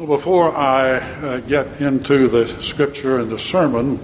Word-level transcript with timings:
Well, 0.00 0.08
before 0.08 0.56
I 0.56 0.92
uh, 0.92 1.40
get 1.40 1.82
into 1.82 2.26
the 2.26 2.46
scripture 2.46 3.18
and 3.18 3.28
the 3.28 3.36
sermon, 3.36 4.00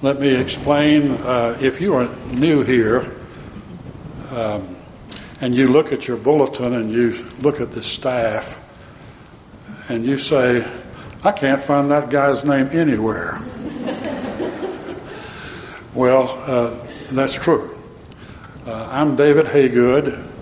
let 0.00 0.18
me 0.18 0.34
explain. 0.34 1.10
Uh, 1.10 1.54
if 1.60 1.82
you 1.82 1.92
are 1.96 2.08
new 2.32 2.62
here 2.62 3.12
um, 4.30 4.74
and 5.42 5.54
you 5.54 5.68
look 5.68 5.92
at 5.92 6.08
your 6.08 6.16
bulletin 6.16 6.76
and 6.76 6.90
you 6.90 7.12
look 7.42 7.60
at 7.60 7.72
the 7.72 7.82
staff 7.82 8.56
and 9.90 10.02
you 10.06 10.16
say, 10.16 10.66
I 11.22 11.32
can't 11.32 11.60
find 11.60 11.90
that 11.90 12.08
guy's 12.08 12.46
name 12.46 12.70
anywhere. 12.72 13.34
well, 15.94 16.42
uh, 16.46 16.74
that's 17.12 17.34
true. 17.44 17.78
Uh, 18.66 18.88
I'm 18.90 19.14
David 19.14 19.44
Haygood. 19.44 20.35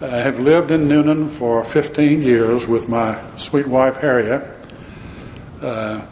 I 0.00 0.18
have 0.18 0.38
lived 0.38 0.70
in 0.70 0.86
Newnan 0.86 1.28
for 1.28 1.64
15 1.64 2.22
years 2.22 2.68
with 2.68 2.88
my 2.88 3.20
sweet 3.34 3.66
wife 3.66 3.96
Harriet. 3.96 4.44
Uh, 5.60 6.06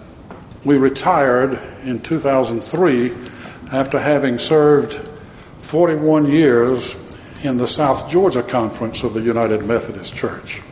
we 0.64 0.76
retired 0.76 1.56
in 1.84 2.00
2003 2.00 3.14
after 3.70 4.00
having 4.00 4.38
served 4.38 4.94
41 5.58 6.28
years 6.28 7.14
in 7.44 7.58
the 7.58 7.68
South 7.68 8.10
Georgia 8.10 8.42
Conference 8.42 9.04
of 9.04 9.14
the 9.14 9.20
United 9.20 9.64
Methodist 9.64 10.16
Church. 10.16 10.62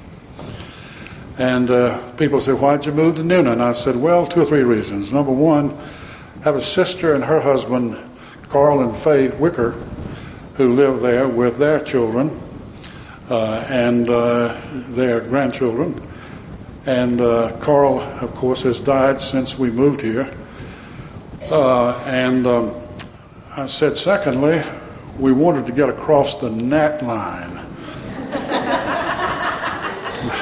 And 1.38 1.70
uh, 1.70 2.10
people 2.14 2.40
say, 2.40 2.50
Why'd 2.50 2.84
you 2.84 2.92
move 2.92 3.14
to 3.16 3.22
Newnan? 3.22 3.60
I 3.60 3.70
said, 3.72 3.94
Well, 3.94 4.26
two 4.26 4.42
or 4.42 4.44
three 4.44 4.64
reasons. 4.64 5.12
Number 5.12 5.30
one, 5.30 5.70
I 6.40 6.42
have 6.42 6.56
a 6.56 6.60
sister 6.60 7.14
and 7.14 7.22
her 7.22 7.42
husband, 7.42 7.96
Carl 8.48 8.80
and 8.80 8.96
Faye 8.96 9.28
Wicker, 9.28 9.70
who 10.56 10.74
live 10.74 11.00
there 11.00 11.28
with 11.28 11.58
their 11.58 11.78
children 11.78 12.40
and 13.30 14.08
uh, 14.10 14.60
their 14.90 15.20
grandchildren. 15.20 16.00
And 16.86 17.20
uh, 17.20 17.56
Carl, 17.60 18.00
of 18.00 18.34
course, 18.34 18.64
has 18.64 18.80
died 18.80 19.20
since 19.20 19.58
we 19.58 19.70
moved 19.70 20.02
here. 20.02 20.30
and 21.50 22.46
um, 22.46 22.74
I 23.56 23.66
said, 23.66 23.96
secondly, 23.96 24.62
we 25.18 25.32
wanted 25.32 25.66
to 25.66 25.72
get 25.72 25.88
across 25.88 26.40
the 26.40 26.50
gnat 26.50 27.02
line. 27.02 27.60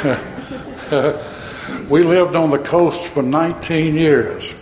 we 1.89 2.03
lived 2.03 2.35
on 2.35 2.51
the 2.51 2.59
coast 2.59 3.15
for 3.15 3.23
19 3.23 3.95
years. 3.95 4.59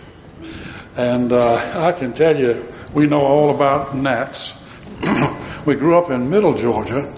And 0.97 1.31
uh, 1.31 1.87
I 1.87 1.93
can 1.93 2.13
tell 2.13 2.37
you, 2.37 2.67
we 2.93 3.07
know 3.07 3.21
all 3.21 3.55
about 3.55 3.95
gnats. 3.95 4.61
we 5.65 5.75
grew 5.75 5.97
up 5.97 6.09
in 6.11 6.29
middle 6.29 6.53
Georgia, 6.53 7.11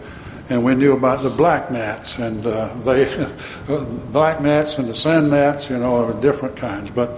and 0.50 0.64
we 0.64 0.76
knew 0.76 0.94
about 0.96 1.24
the 1.24 1.30
black 1.30 1.72
gnats 1.72 2.20
and 2.20 2.46
uh, 2.46 2.74
they 2.84 3.06
black 4.12 4.42
gnats 4.42 4.78
and 4.78 4.88
the 4.88 4.94
sand 4.94 5.30
gnats 5.30 5.70
you 5.70 5.78
know 5.78 6.06
are 6.06 6.22
different 6.22 6.56
kinds. 6.56 6.92
But 6.92 7.10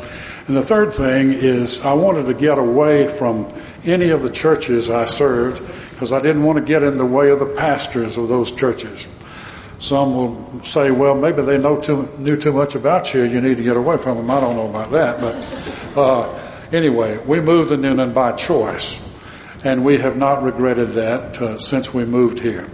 and 0.48 0.56
the 0.56 0.62
third 0.62 0.94
thing 0.94 1.34
is 1.34 1.84
i 1.86 1.94
wanted 1.94 2.28
to 2.28 2.34
get 2.34 2.59
away 2.59 3.08
from 3.08 3.52
any 3.84 4.09
of 4.09 4.22
the 4.22 4.30
churches 4.30 4.90
i 4.90 5.06
served 5.06 5.62
because 5.92 6.14
i 6.14 6.22
didn't 6.22 6.44
want 6.44 6.59
to 6.59 6.64
get 6.64 6.84
in 6.84 6.98
the 6.98 7.06
way 7.06 7.30
of 7.30 7.40
the 7.40 7.54
pastors 7.58 8.17
of 8.17 8.28
those 8.28 8.56
churches. 8.56 9.12
Some 9.80 10.16
will 10.16 10.64
say 10.64 10.92
well 10.92 11.16
maybe 11.16 11.42
they 11.42 11.58
know 11.58 11.82
too, 11.82 12.08
knew 12.20 12.36
too 12.36 12.54
much 12.54 12.76
about 12.76 13.14
you. 13.14 13.23
You 13.23 13.42
need 13.42 13.58
to 13.58 13.64
get 13.64 13.76
away 13.76 13.98
from 13.98 14.17
them 14.17 14.30
i 14.30 14.39
don't 14.39 14.56
know 14.56 14.70
about 14.70 14.92
that 14.92 15.20
but 15.20 15.98
uh, 15.98 16.39
anyway 16.72 17.17
we 17.26 17.39
moved 17.39 17.70
to 17.70 17.78
newnan 17.78 18.14
by 18.14 18.34
choice 18.34 19.04
and 19.66 19.84
we 19.84 19.98
have 19.98 20.16
not 20.16 20.44
regretted 20.44 20.89
that 20.89 21.42
uh, 21.42 21.58
since 21.58 21.92
we 21.92 22.06
moved 22.06 22.38
here 22.38 22.70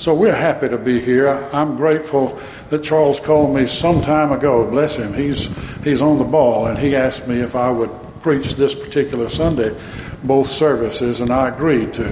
so 0.00 0.14
we're 0.14 0.34
happy 0.34 0.66
to 0.66 0.78
be 0.78 0.98
here. 0.98 1.28
I'm 1.52 1.76
grateful 1.76 2.40
that 2.70 2.82
Charles 2.82 3.20
called 3.20 3.54
me 3.54 3.66
some 3.66 4.00
time 4.00 4.32
ago. 4.32 4.68
Bless 4.70 4.98
him. 4.98 5.12
He's 5.12 5.54
he's 5.84 6.00
on 6.00 6.18
the 6.18 6.24
ball, 6.24 6.68
and 6.68 6.78
he 6.78 6.96
asked 6.96 7.28
me 7.28 7.40
if 7.40 7.54
I 7.54 7.70
would 7.70 7.90
preach 8.20 8.54
this 8.54 8.74
particular 8.74 9.28
Sunday, 9.28 9.78
both 10.24 10.46
services, 10.46 11.20
and 11.20 11.30
I 11.30 11.48
agreed 11.48 11.92
to. 11.94 12.08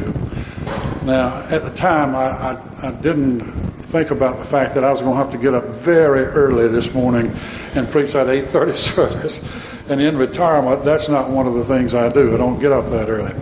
Now, 1.05 1.39
at 1.49 1.63
the 1.63 1.73
time, 1.75 2.15
I, 2.15 2.53
I, 2.53 2.89
I 2.89 2.91
didn't 2.93 3.41
think 3.81 4.11
about 4.11 4.37
the 4.37 4.45
fact 4.45 4.75
that 4.75 4.85
I 4.85 4.91
was 4.91 5.01
going 5.01 5.17
to 5.17 5.23
have 5.23 5.33
to 5.33 5.39
get 5.39 5.55
up 5.55 5.65
very 5.65 6.25
early 6.25 6.69
this 6.69 6.95
morning 6.95 7.35
and 7.75 7.89
preach 7.89 8.13
that 8.13 8.27
8:30 8.27 8.75
service. 8.99 9.89
And 9.89 10.03
in 10.03 10.19
retirement, 10.19 10.85
that's 10.85 11.09
not 11.09 11.31
one 11.31 11.47
of 11.47 11.55
the 11.55 11.65
things 11.65 11.95
I 11.95 12.13
do. 12.13 12.35
I 12.35 12.37
don't 12.37 12.59
get 12.59 12.71
up 12.71 12.85
that 12.89 13.09
early. 13.09 13.33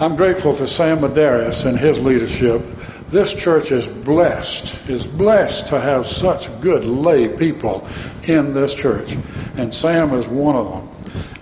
I'm 0.00 0.16
grateful 0.16 0.54
to 0.56 0.66
Sam 0.66 0.98
Medeiros 0.98 1.66
and 1.66 1.78
his 1.78 1.98
leadership 2.04 2.60
this 3.08 3.42
church 3.42 3.72
is 3.72 4.04
blessed, 4.04 4.88
is 4.90 5.06
blessed 5.06 5.68
to 5.68 5.80
have 5.80 6.06
such 6.06 6.60
good 6.60 6.84
lay 6.84 7.28
people 7.36 7.86
in 8.24 8.50
this 8.50 8.74
church. 8.74 9.16
And 9.56 9.74
Sam 9.74 10.12
is 10.12 10.28
one 10.28 10.56
of 10.56 10.70
them. 10.70 10.88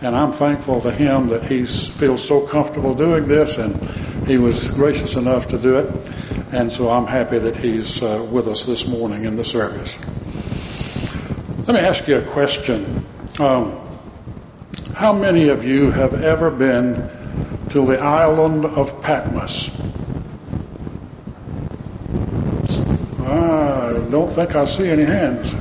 And 0.03 0.15
I'm 0.15 0.33
thankful 0.33 0.81
to 0.83 0.93
him 0.93 1.29
that 1.29 1.43
he 1.45 1.65
feels 1.65 2.27
so 2.27 2.47
comfortable 2.47 2.95
doing 2.95 3.25
this, 3.25 3.59
and 3.59 3.75
he 4.29 4.39
was 4.39 4.71
gracious 4.75 5.17
enough 5.17 5.49
to 5.49 5.59
do 5.59 5.79
it. 5.79 5.87
And 6.53 6.71
so 6.71 6.91
I'm 6.91 7.07
happy 7.07 7.39
that 7.39 7.57
he's 7.57 8.03
uh, 8.03 8.27
with 8.31 8.47
us 8.47 8.65
this 8.67 8.89
morning 8.89 9.25
in 9.25 9.37
the 9.37 9.45
service. 9.45 9.99
Let 11.67 11.75
me 11.75 11.81
ask 11.81 12.07
you 12.07 12.19
a 12.19 12.23
question. 12.23 13.05
Um, 13.41 13.81
how 14.95 15.13
many 15.13 15.49
of 15.49 15.65
you 15.65 15.91
have 15.91 16.23
ever 16.23 16.51
been 16.51 17.11
to 17.71 17.85
the 17.85 17.99
island 18.01 18.65
of 18.65 19.03
Patmos? 19.03 19.77
I 23.27 23.96
don't 24.11 24.31
think 24.31 24.55
I 24.57 24.65
see 24.65 24.89
any 24.89 25.05
hands. 25.05 25.55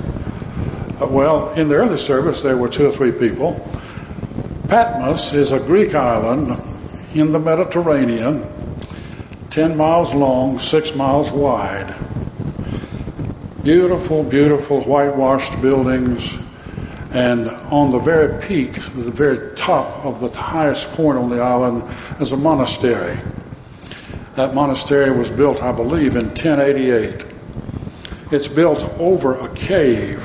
Uh, 1.01 1.07
well, 1.07 1.51
in 1.53 1.67
the 1.67 1.75
early 1.75 1.97
service, 1.97 2.41
there 2.41 2.57
were 2.57 2.69
two 2.69 2.87
or 2.87 2.91
three 2.91 3.11
people. 3.11 3.53
Patmos 4.67 5.33
is 5.33 5.51
a 5.51 5.59
Greek 5.67 5.93
island 5.93 6.59
in 7.13 7.31
the 7.31 7.39
Mediterranean, 7.39 8.43
10 9.49 9.77
miles 9.77 10.15
long, 10.15 10.57
6 10.57 10.97
miles 10.97 11.31
wide. 11.31 11.95
Beautiful, 13.63 14.23
beautiful 14.23 14.81
whitewashed 14.81 15.61
buildings. 15.61 16.41
And 17.11 17.49
on 17.71 17.89
the 17.89 17.99
very 17.99 18.41
peak, 18.41 18.73
the 18.73 19.11
very 19.11 19.55
top 19.55 20.05
of 20.05 20.19
the 20.19 20.29
highest 20.29 20.95
point 20.97 21.17
on 21.17 21.29
the 21.29 21.41
island, 21.41 21.83
is 22.19 22.31
a 22.31 22.37
monastery. 22.37 23.17
That 24.35 24.53
monastery 24.53 25.15
was 25.15 25.35
built, 25.35 25.63
I 25.63 25.73
believe, 25.73 26.15
in 26.15 26.25
1088. 26.25 27.34
It's 28.31 28.47
built 28.47 28.83
over 28.99 29.35
a 29.35 29.53
cave 29.53 30.23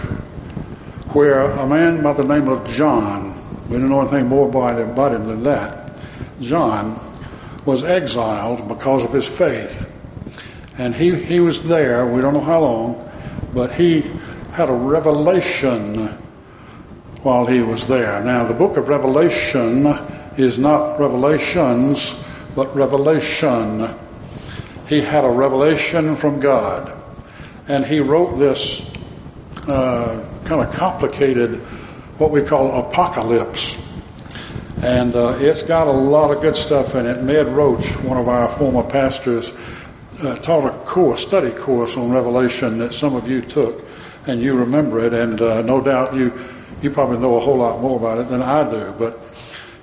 where 1.15 1.41
a 1.41 1.66
man 1.66 2.03
by 2.03 2.15
the 2.15 2.25
name 2.25 2.49
of 2.49 2.66
John, 2.66 3.37
we 3.69 3.77
don't 3.77 3.91
know 3.91 4.00
anything 4.00 4.27
more 4.27 4.49
about 4.49 4.78
him 4.78 5.27
than 5.27 5.43
that, 5.43 6.03
John 6.41 6.99
was 7.66 7.84
exiled 7.84 8.66
because 8.69 9.05
of 9.05 9.12
his 9.12 9.28
faith. 9.38 9.99
And 10.78 10.94
he, 10.94 11.15
he 11.15 11.41
was 11.41 11.69
there, 11.69 12.06
we 12.06 12.22
don't 12.22 12.33
know 12.33 12.41
how 12.41 12.61
long, 12.61 13.11
but 13.53 13.75
he 13.75 14.00
had 14.53 14.71
a 14.71 14.75
revelation 14.75 16.06
while 17.22 17.44
he 17.44 17.61
was 17.61 17.87
there. 17.87 18.25
Now, 18.25 18.44
the 18.44 18.55
book 18.55 18.78
of 18.78 18.88
Revelation 18.88 19.84
is 20.38 20.59
not 20.59 20.99
revelations, 20.99 22.50
but 22.56 22.75
revelation. 22.75 23.91
He 24.88 25.03
had 25.03 25.27
a 25.27 25.31
revelation 25.31 26.15
from 26.15 26.41
God 26.41 26.97
and 27.70 27.86
he 27.86 28.00
wrote 28.00 28.36
this 28.36 28.97
uh, 29.69 30.26
kind 30.44 30.60
of 30.60 30.75
complicated, 30.75 31.60
what 32.19 32.32
we 32.32 32.42
call 32.42 32.84
apocalypse. 32.84 33.86
And 34.82 35.14
uh, 35.14 35.36
it's 35.38 35.62
got 35.62 35.86
a 35.86 35.92
lot 35.92 36.34
of 36.34 36.42
good 36.42 36.56
stuff 36.56 36.97
in 36.97 37.06
it. 37.06 37.22
Med 37.22 37.47
Roach, 37.47 37.86
one 38.03 38.19
of 38.19 38.26
our 38.26 38.48
former 38.48 38.82
pastors, 38.82 39.56
uh, 40.20 40.34
taught 40.34 40.64
a 40.64 40.76
course, 40.84 41.25
study 41.25 41.53
course 41.53 41.97
on 41.97 42.10
Revelation 42.10 42.76
that 42.78 42.92
some 42.92 43.14
of 43.14 43.28
you 43.28 43.41
took, 43.41 43.84
and 44.26 44.41
you 44.41 44.54
remember 44.54 44.98
it. 44.98 45.12
And 45.12 45.41
uh, 45.41 45.62
no 45.62 45.81
doubt 45.81 46.12
you 46.12 46.32
you 46.82 46.90
probably 46.90 47.19
know 47.19 47.37
a 47.37 47.40
whole 47.40 47.58
lot 47.58 47.81
more 47.81 48.00
about 48.00 48.19
it 48.19 48.26
than 48.28 48.43
I 48.43 48.69
do. 48.69 48.93
But 48.99 49.16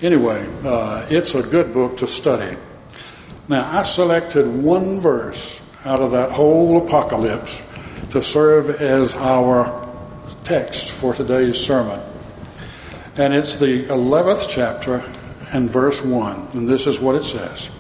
anyway, 0.02 0.46
uh, 0.66 1.06
it's 1.10 1.36
a 1.36 1.50
good 1.52 1.74
book 1.74 1.96
to 1.98 2.08
study. 2.08 2.58
Now 3.48 3.62
I 3.72 3.84
selected 3.84 4.46
one 4.46 5.00
verse 5.00 5.64
out 5.86 6.02
of 6.02 6.12
that 6.12 6.32
whole 6.32 6.86
apocalypse 6.86 7.77
to 8.12 8.22
serve 8.22 8.82
as 8.82 9.16
our 9.22 9.88
text 10.44 10.92
for 10.92 11.14
today's 11.14 11.60
sermon. 11.60 12.00
And 13.18 13.34
it's 13.34 13.60
the 13.60 13.84
11th 13.86 14.48
chapter 14.50 15.04
and 15.52 15.70
verse 15.70 16.10
1. 16.10 16.48
And 16.54 16.70
this 16.70 16.88
is 16.88 17.02
what 17.02 17.16
it 17.16 17.24
says 17.24 17.74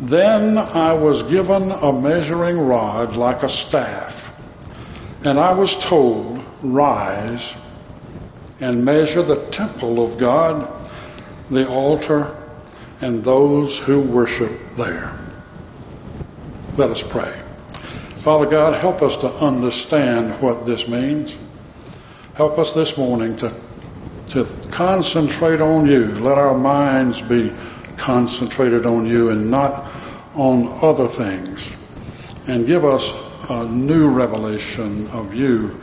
Then 0.00 0.58
I 0.58 0.92
was 0.92 1.22
given 1.30 1.70
a 1.70 1.92
measuring 1.92 2.58
rod 2.58 3.16
like 3.16 3.42
a 3.42 3.48
staff, 3.48 4.30
and 5.24 5.38
I 5.38 5.52
was 5.52 5.84
told, 5.84 6.42
Rise 6.62 7.58
and 8.60 8.84
measure 8.84 9.22
the 9.22 9.44
temple 9.50 10.02
of 10.02 10.18
God, 10.18 10.68
the 11.50 11.68
altar, 11.68 12.36
and 13.00 13.24
those 13.24 13.84
who 13.84 14.08
worship 14.12 14.76
there. 14.76 15.18
Let 16.76 16.90
us 16.90 17.02
pray. 17.02 17.41
Father 18.22 18.46
God, 18.48 18.80
help 18.80 19.02
us 19.02 19.16
to 19.16 19.26
understand 19.44 20.40
what 20.40 20.64
this 20.64 20.88
means. 20.88 21.36
Help 22.36 22.56
us 22.56 22.72
this 22.72 22.96
morning 22.96 23.36
to, 23.38 23.52
to 24.28 24.46
concentrate 24.70 25.60
on 25.60 25.86
you. 25.86 26.06
Let 26.06 26.38
our 26.38 26.56
minds 26.56 27.20
be 27.20 27.52
concentrated 27.96 28.86
on 28.86 29.06
you 29.06 29.30
and 29.30 29.50
not 29.50 29.90
on 30.36 30.68
other 30.84 31.08
things. 31.08 31.76
And 32.46 32.64
give 32.64 32.84
us 32.84 33.44
a 33.50 33.64
new 33.64 34.08
revelation 34.08 35.08
of 35.08 35.34
you 35.34 35.80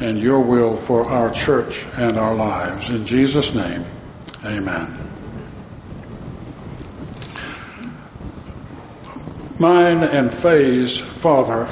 and 0.00 0.18
your 0.18 0.40
will 0.40 0.76
for 0.76 1.04
our 1.04 1.30
church 1.30 1.84
and 1.96 2.18
our 2.18 2.34
lives. 2.34 2.90
In 2.90 3.06
Jesus' 3.06 3.54
name, 3.54 3.84
amen. 4.46 5.07
Mine 9.58 10.04
and 10.04 10.32
Faye's 10.32 11.20
father 11.20 11.68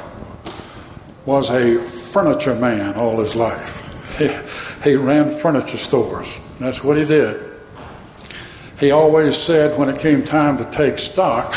was 1.25 1.51
a 1.51 1.81
furniture 1.81 2.57
man 2.57 2.97
all 2.97 3.21
his 3.21 3.37
life. 3.37 3.85
He, 4.19 4.91
he 4.91 4.97
ran 4.97 5.31
furniture 5.31 5.77
stores. 5.77 6.41
That's 6.59 6.83
what 6.83 6.97
he 6.97 7.05
did. 7.05 7.41
He 8.81 8.91
always 8.91 9.37
said 9.37 9.79
when 9.79 9.89
it 9.89 10.01
came 10.01 10.25
time 10.25 10.59
to 10.59 10.65
take 10.65 10.99
stock 10.99 11.53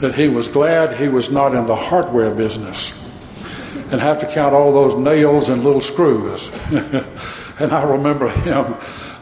that 0.00 0.16
he 0.16 0.28
was 0.28 0.48
glad 0.48 0.96
he 0.96 1.08
was 1.08 1.32
not 1.32 1.54
in 1.54 1.64
the 1.64 1.76
hardware 1.76 2.34
business 2.34 2.96
and 3.92 4.00
have 4.00 4.18
to 4.18 4.26
count 4.26 4.52
all 4.52 4.72
those 4.72 4.96
nails 4.96 5.48
and 5.48 5.62
little 5.62 5.80
screws. 5.80 6.50
and 7.60 7.72
I 7.72 7.84
remember 7.84 8.30
him 8.30 8.74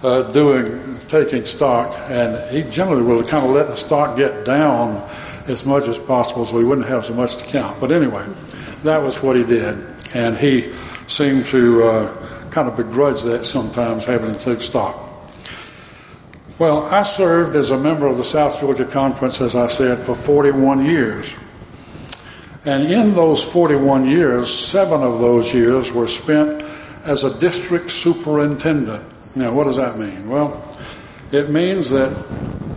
uh, 0.02 0.22
doing 0.32 0.96
taking 1.08 1.44
stock, 1.44 1.94
and 2.08 2.50
he 2.50 2.68
generally 2.70 3.02
would 3.02 3.28
kind 3.28 3.44
of 3.44 3.50
let 3.50 3.66
the 3.66 3.76
stock 3.76 4.16
get 4.16 4.46
down 4.46 5.06
as 5.48 5.64
much 5.64 5.88
as 5.88 5.98
possible 5.98 6.44
so 6.44 6.58
he 6.58 6.64
wouldn't 6.64 6.86
have 6.88 7.04
so 7.04 7.14
much 7.14 7.36
to 7.38 7.50
count. 7.50 7.80
But 7.80 7.92
anyway, 7.92 8.26
that 8.84 9.02
was 9.02 9.22
what 9.22 9.36
he 9.36 9.44
did, 9.44 9.78
and 10.14 10.36
he 10.36 10.72
seemed 11.06 11.46
to 11.46 11.82
uh, 11.84 12.50
kind 12.50 12.68
of 12.68 12.76
begrudge 12.76 13.22
that 13.22 13.44
sometimes 13.44 14.04
having 14.04 14.32
to 14.32 14.38
take 14.38 14.60
stock. 14.60 15.08
Well, 16.58 16.86
I 16.86 17.02
served 17.02 17.54
as 17.54 17.70
a 17.70 17.78
member 17.78 18.06
of 18.06 18.16
the 18.16 18.24
South 18.24 18.60
Georgia 18.60 18.84
Conference, 18.84 19.40
as 19.40 19.54
I 19.54 19.68
said, 19.68 19.98
for 19.98 20.14
41 20.14 20.86
years. 20.86 21.44
And 22.64 22.90
in 22.92 23.14
those 23.14 23.44
41 23.50 24.08
years, 24.08 24.52
seven 24.52 25.02
of 25.02 25.20
those 25.20 25.54
years 25.54 25.94
were 25.94 26.08
spent 26.08 26.62
as 27.04 27.22
a 27.24 27.40
district 27.40 27.90
superintendent. 27.90 29.04
Now, 29.36 29.52
what 29.52 29.64
does 29.64 29.76
that 29.76 29.98
mean? 29.98 30.28
Well, 30.28 30.68
it 31.30 31.48
means 31.50 31.90
that 31.90 32.10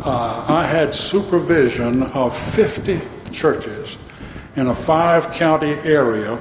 uh, 0.03 0.45
I 0.47 0.65
had 0.65 0.93
supervision 0.93 2.03
of 2.13 2.35
50 2.35 2.99
churches 3.31 4.11
in 4.55 4.67
a 4.67 4.73
five 4.73 5.31
county 5.33 5.73
area 5.83 6.39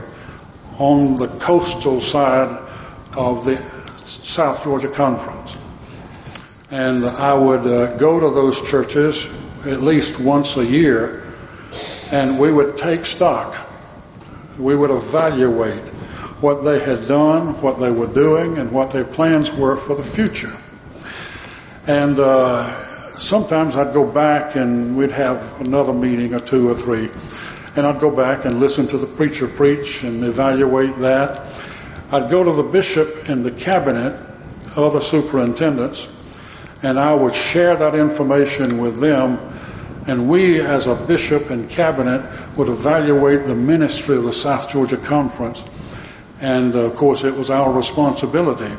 on 0.79 1.17
the 1.17 1.29
coastal 1.41 2.01
side 2.01 2.49
of 3.17 3.45
the 3.45 3.57
South 3.97 4.65
Georgia 4.65 4.89
Conference. 4.89 5.59
And 6.73 7.05
I 7.05 7.35
would 7.35 7.67
uh, 7.67 7.97
go 7.99 8.19
to 8.19 8.31
those 8.31 8.71
churches 8.71 9.67
at 9.67 9.83
least 9.83 10.25
once 10.25 10.57
a 10.57 10.65
year 10.65 11.23
and 12.13 12.39
we 12.39 12.53
would 12.53 12.77
take 12.77 13.05
stock. 13.05 13.69
We 14.59 14.75
would 14.75 14.91
evaluate 14.91 15.87
what 16.41 16.65
they 16.65 16.81
had 16.81 17.07
done, 17.07 17.61
what 17.61 17.79
they 17.79 17.91
were 17.91 18.07
doing, 18.07 18.57
and 18.59 18.73
what 18.73 18.91
their 18.91 19.05
plans 19.05 19.57
were 19.59 19.77
for 19.77 19.95
the 19.95 20.03
future. 20.03 20.49
And 21.87 22.19
uh, 22.19 22.90
sometimes 23.21 23.77
I'd 23.77 23.93
go 23.93 24.11
back 24.11 24.57
and 24.57 24.97
we'd 24.97 25.11
have 25.11 25.61
another 25.61 25.93
meeting 25.93 26.35
or 26.35 26.41
two 26.41 26.69
or 26.69 26.75
three, 26.75 27.09
and 27.77 27.87
I'd 27.87 28.01
go 28.01 28.15
back 28.15 28.45
and 28.45 28.61
listen 28.61 28.87
to 28.89 28.99
the 28.99 29.07
preacher 29.07 29.47
preach 29.47 30.05
and 30.05 30.25
evaluate 30.25 30.97
that. 30.99 31.63
I'd 32.13 32.31
go 32.31 32.43
to 32.43 32.53
the 32.53 32.63
bishop 32.63 33.29
and 33.29 33.45
the 33.45 33.53
cabinet, 33.53 34.17
other 34.77 35.01
superintendents, 35.01 36.17
and 36.83 36.99
I 36.99 37.15
would 37.15 37.35
share 37.35 37.77
that 37.77 37.95
information 37.95 38.79
with 38.79 39.01
them 39.01 39.39
and 40.07 40.29
we, 40.29 40.61
as 40.61 40.87
a 40.87 41.07
bishop 41.07 41.51
and 41.51 41.69
cabinet, 41.69 42.23
would 42.57 42.69
evaluate 42.69 43.47
the 43.47 43.55
ministry 43.55 44.17
of 44.17 44.25
the 44.25 44.33
South 44.33 44.71
Georgia 44.71 44.97
Conference. 44.97 45.77
And 46.41 46.75
of 46.75 46.97
course, 46.97 47.23
it 47.23 47.37
was 47.37 47.51
our 47.51 47.73
responsibility 47.73 48.75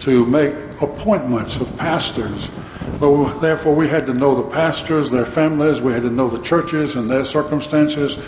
to 0.00 0.26
make 0.26 0.52
appointments 0.82 1.60
of 1.60 1.78
pastors. 1.78 2.56
But 3.02 3.40
therefore, 3.40 3.74
we 3.74 3.88
had 3.88 4.06
to 4.06 4.14
know 4.14 4.32
the 4.32 4.48
pastors, 4.48 5.10
their 5.10 5.24
families, 5.24 5.82
we 5.82 5.92
had 5.92 6.02
to 6.02 6.10
know 6.10 6.28
the 6.28 6.40
churches 6.40 6.94
and 6.94 7.10
their 7.10 7.24
circumstances, 7.24 8.24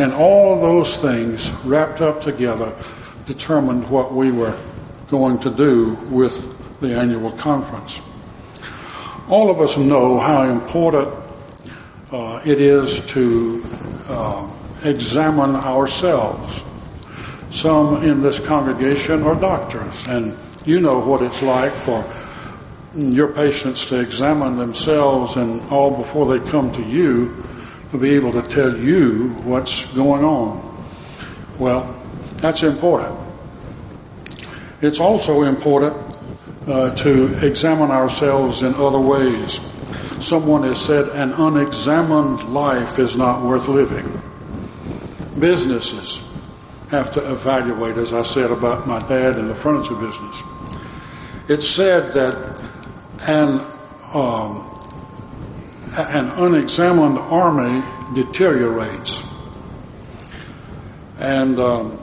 and 0.00 0.12
all 0.12 0.60
those 0.60 1.00
things 1.00 1.64
wrapped 1.64 2.00
up 2.00 2.20
together 2.20 2.72
determined 3.26 3.88
what 3.88 4.12
we 4.12 4.32
were 4.32 4.58
going 5.10 5.38
to 5.38 5.50
do 5.50 5.94
with 6.10 6.80
the 6.80 6.92
annual 6.92 7.30
conference. 7.38 8.02
All 9.28 9.48
of 9.48 9.60
us 9.60 9.78
know 9.78 10.18
how 10.18 10.42
important 10.50 11.06
uh, 12.10 12.40
it 12.44 12.60
is 12.60 13.06
to 13.12 13.64
uh, 14.08 14.50
examine 14.82 15.54
ourselves. 15.54 16.64
Some 17.50 18.02
in 18.02 18.22
this 18.22 18.44
congregation 18.44 19.22
are 19.22 19.40
doctors, 19.40 20.08
and 20.08 20.36
you 20.64 20.80
know 20.80 20.98
what 20.98 21.22
it's 21.22 21.44
like 21.44 21.70
for 21.70 22.04
your 22.96 23.28
patients 23.28 23.88
to 23.90 24.00
examine 24.00 24.56
themselves 24.56 25.36
and 25.36 25.60
all 25.70 25.94
before 25.96 26.26
they 26.26 26.50
come 26.50 26.72
to 26.72 26.82
you 26.82 27.44
to 27.90 27.98
be 27.98 28.10
able 28.10 28.32
to 28.32 28.42
tell 28.42 28.74
you 28.76 29.28
what's 29.44 29.94
going 29.94 30.24
on. 30.24 30.62
Well, 31.58 31.94
that's 32.36 32.62
important. 32.62 33.18
It's 34.80 35.00
also 35.00 35.42
important 35.42 35.96
uh, 36.66 36.90
to 36.90 37.46
examine 37.46 37.90
ourselves 37.90 38.62
in 38.62 38.74
other 38.74 39.00
ways. 39.00 39.60
Someone 40.24 40.62
has 40.62 40.80
said 40.82 41.08
an 41.14 41.32
unexamined 41.34 42.42
life 42.52 42.98
is 42.98 43.16
not 43.16 43.44
worth 43.44 43.68
living. 43.68 44.04
Businesses 45.38 46.22
have 46.90 47.10
to 47.12 47.30
evaluate, 47.30 47.98
as 47.98 48.14
I 48.14 48.22
said 48.22 48.50
about 48.50 48.86
my 48.86 48.98
dad 49.00 49.38
in 49.38 49.48
the 49.48 49.54
furniture 49.54 49.94
business. 49.94 50.42
It's 51.48 51.68
said 51.68 52.12
that 52.14 52.55
an, 53.26 53.60
um, 54.14 54.64
an 55.96 56.30
unexamined 56.30 57.18
army 57.18 57.82
deteriorates. 58.14 59.26
And 61.18 61.58
um, 61.58 61.98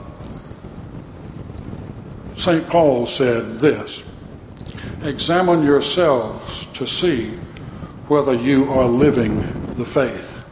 St. 2.36 2.68
Paul 2.68 3.06
said 3.06 3.60
this 3.60 4.10
Examine 5.02 5.62
yourselves 5.62 6.70
to 6.72 6.86
see 6.86 7.30
whether 8.08 8.34
you 8.34 8.70
are 8.70 8.86
living 8.86 9.40
the 9.74 9.84
faith. 9.84 10.42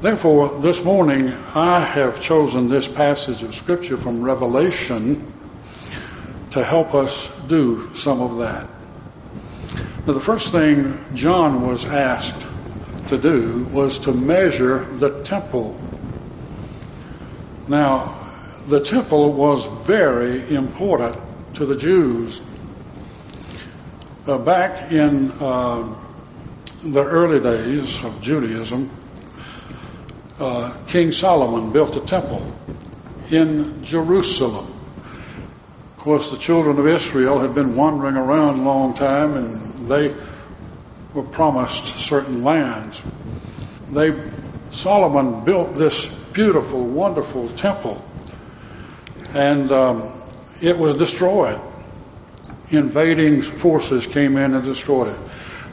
Therefore, 0.00 0.60
this 0.60 0.84
morning 0.84 1.28
I 1.54 1.80
have 1.80 2.20
chosen 2.20 2.68
this 2.68 2.92
passage 2.92 3.42
of 3.42 3.54
Scripture 3.54 3.96
from 3.96 4.22
Revelation 4.22 5.32
to 6.50 6.64
help 6.64 6.94
us 6.94 7.46
do 7.48 7.92
some 7.94 8.20
of 8.20 8.38
that. 8.38 8.68
Now, 10.08 10.14
the 10.14 10.20
first 10.20 10.52
thing 10.52 10.98
John 11.12 11.68
was 11.68 11.92
asked 11.92 12.46
to 13.08 13.18
do 13.18 13.64
was 13.64 13.98
to 14.06 14.12
measure 14.14 14.78
the 14.78 15.22
temple. 15.22 15.78
Now, 17.68 18.16
the 18.68 18.80
temple 18.80 19.34
was 19.34 19.86
very 19.86 20.54
important 20.54 21.14
to 21.56 21.66
the 21.66 21.76
Jews 21.76 22.58
uh, 24.26 24.38
back 24.38 24.90
in 24.90 25.30
uh, 25.40 25.94
the 26.84 27.04
early 27.04 27.38
days 27.38 28.02
of 28.02 28.18
Judaism, 28.22 28.88
uh, 30.40 30.74
King 30.86 31.12
Solomon 31.12 31.70
built 31.70 31.96
a 31.96 32.00
temple 32.06 32.50
in 33.30 33.84
Jerusalem. 33.84 34.64
Of 34.64 35.96
course, 35.98 36.30
the 36.30 36.38
children 36.38 36.78
of 36.78 36.86
Israel 36.86 37.40
had 37.40 37.54
been 37.54 37.76
wandering 37.76 38.16
around 38.16 38.60
a 38.60 38.62
long 38.62 38.94
time 38.94 39.34
and 39.34 39.67
they 39.88 40.14
were 41.14 41.22
promised 41.22 41.84
certain 41.84 42.44
lands. 42.44 43.02
They, 43.90 44.14
Solomon 44.70 45.44
built 45.44 45.74
this 45.74 46.32
beautiful, 46.32 46.84
wonderful 46.84 47.48
temple, 47.50 48.04
and 49.34 49.72
um, 49.72 50.12
it 50.60 50.78
was 50.78 50.94
destroyed 50.94 51.60
invading 52.70 53.42
forces 53.42 54.06
came 54.06 54.36
in 54.36 54.54
and 54.54 54.64
destroyed 54.64 55.08
it. 55.08 55.20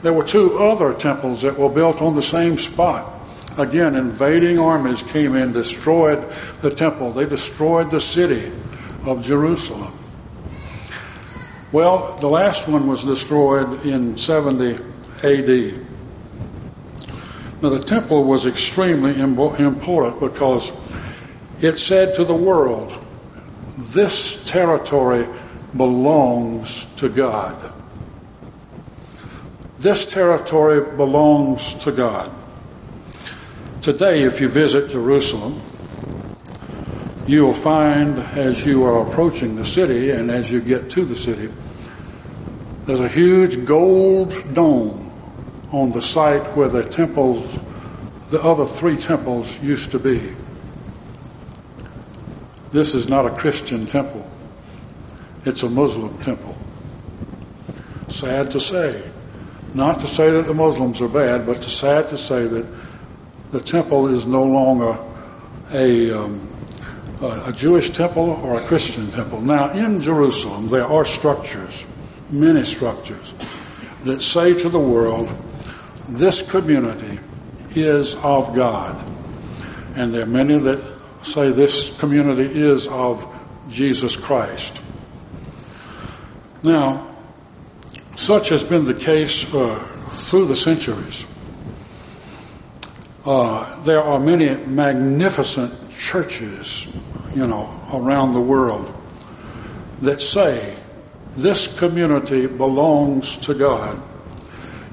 There 0.02 0.12
were 0.12 0.24
two 0.24 0.58
other 0.58 0.94
temples 0.94 1.42
that 1.42 1.58
were 1.58 1.68
built 1.68 2.00
on 2.00 2.14
the 2.14 2.22
same 2.22 2.58
spot. 2.58 3.12
Again, 3.58 3.94
invading 3.94 4.58
armies 4.58 5.02
came 5.02 5.34
in, 5.34 5.52
destroyed 5.52 6.22
the 6.60 6.70
temple. 6.70 7.12
They 7.12 7.26
destroyed 7.26 7.90
the 7.90 8.00
city 8.00 8.52
of 9.04 9.22
Jerusalem. 9.22 9.92
Well, 11.72 12.16
the 12.18 12.28
last 12.28 12.68
one 12.68 12.86
was 12.86 13.02
destroyed 13.02 13.84
in 13.84 14.16
70 14.16 14.74
AD. 15.24 15.74
Now, 17.60 17.70
the 17.70 17.82
temple 17.84 18.24
was 18.24 18.46
extremely 18.46 19.18
important 19.18 20.20
because 20.20 20.70
it 21.60 21.78
said 21.78 22.14
to 22.16 22.24
the 22.24 22.34
world 22.34 22.96
this 23.78 24.44
territory 24.44 25.26
belongs 25.76 26.94
to 26.96 27.08
God. 27.08 27.72
This 29.78 30.12
territory 30.12 30.96
belongs 30.96 31.74
to 31.84 31.90
God. 31.90 32.30
Today, 33.82 34.22
if 34.22 34.40
you 34.40 34.48
visit 34.48 34.90
Jerusalem, 34.90 35.60
you 37.26 37.44
will 37.44 37.54
find 37.54 38.18
as 38.18 38.64
you 38.64 38.84
are 38.84 39.06
approaching 39.06 39.56
the 39.56 39.64
city 39.64 40.10
and 40.10 40.30
as 40.30 40.52
you 40.52 40.60
get 40.60 40.88
to 40.90 41.04
the 41.04 41.16
city, 41.16 41.52
there's 42.84 43.00
a 43.00 43.08
huge 43.08 43.66
gold 43.66 44.32
dome 44.54 45.10
on 45.72 45.90
the 45.90 46.00
site 46.00 46.42
where 46.56 46.68
the 46.68 46.84
temples, 46.84 47.58
the 48.30 48.40
other 48.42 48.64
three 48.64 48.96
temples, 48.96 49.64
used 49.64 49.90
to 49.90 49.98
be. 49.98 50.34
This 52.70 52.94
is 52.94 53.08
not 53.08 53.26
a 53.26 53.30
Christian 53.30 53.86
temple, 53.86 54.28
it's 55.44 55.64
a 55.64 55.70
Muslim 55.70 56.16
temple. 56.18 56.56
Sad 58.08 58.50
to 58.52 58.60
say. 58.60 59.02
Not 59.74 59.98
to 60.00 60.06
say 60.06 60.30
that 60.30 60.46
the 60.46 60.54
Muslims 60.54 61.02
are 61.02 61.08
bad, 61.08 61.44
but 61.44 61.56
to 61.56 61.68
sad 61.68 62.08
to 62.08 62.16
say 62.16 62.46
that 62.46 62.66
the 63.50 63.60
temple 63.60 64.08
is 64.08 64.26
no 64.26 64.44
longer 64.44 64.96
a, 65.72 66.12
um, 66.12 66.48
a 67.22 67.52
Jewish 67.52 67.90
temple 67.90 68.40
or 68.42 68.60
a 68.60 68.64
Christian 68.64 69.06
temple. 69.10 69.40
Now, 69.40 69.70
in 69.70 70.00
Jerusalem, 70.00 70.68
there 70.68 70.84
are 70.84 71.04
structures, 71.04 71.96
many 72.30 72.62
structures, 72.62 73.34
that 74.04 74.20
say 74.20 74.58
to 74.58 74.68
the 74.68 74.78
world, 74.78 75.28
this 76.08 76.50
community 76.50 77.18
is 77.74 78.14
of 78.22 78.54
God. 78.54 78.96
And 79.96 80.14
there 80.14 80.24
are 80.24 80.26
many 80.26 80.58
that 80.58 80.82
say 81.22 81.50
this 81.50 81.98
community 81.98 82.44
is 82.44 82.86
of 82.88 83.26
Jesus 83.68 84.16
Christ. 84.16 84.82
Now, 86.62 87.06
such 88.16 88.50
has 88.50 88.62
been 88.62 88.84
the 88.84 88.94
case 88.94 89.54
uh, 89.54 89.76
through 90.10 90.46
the 90.46 90.56
centuries. 90.56 91.32
Uh, 93.24 93.82
there 93.82 94.00
are 94.00 94.20
many 94.20 94.54
magnificent 94.66 95.90
churches, 95.90 96.95
you 97.36 97.46
know, 97.46 97.68
around 97.92 98.32
the 98.32 98.40
world 98.40 98.90
that 100.00 100.22
say 100.22 100.74
this 101.36 101.78
community 101.78 102.46
belongs 102.46 103.36
to 103.36 103.52
God. 103.52 104.00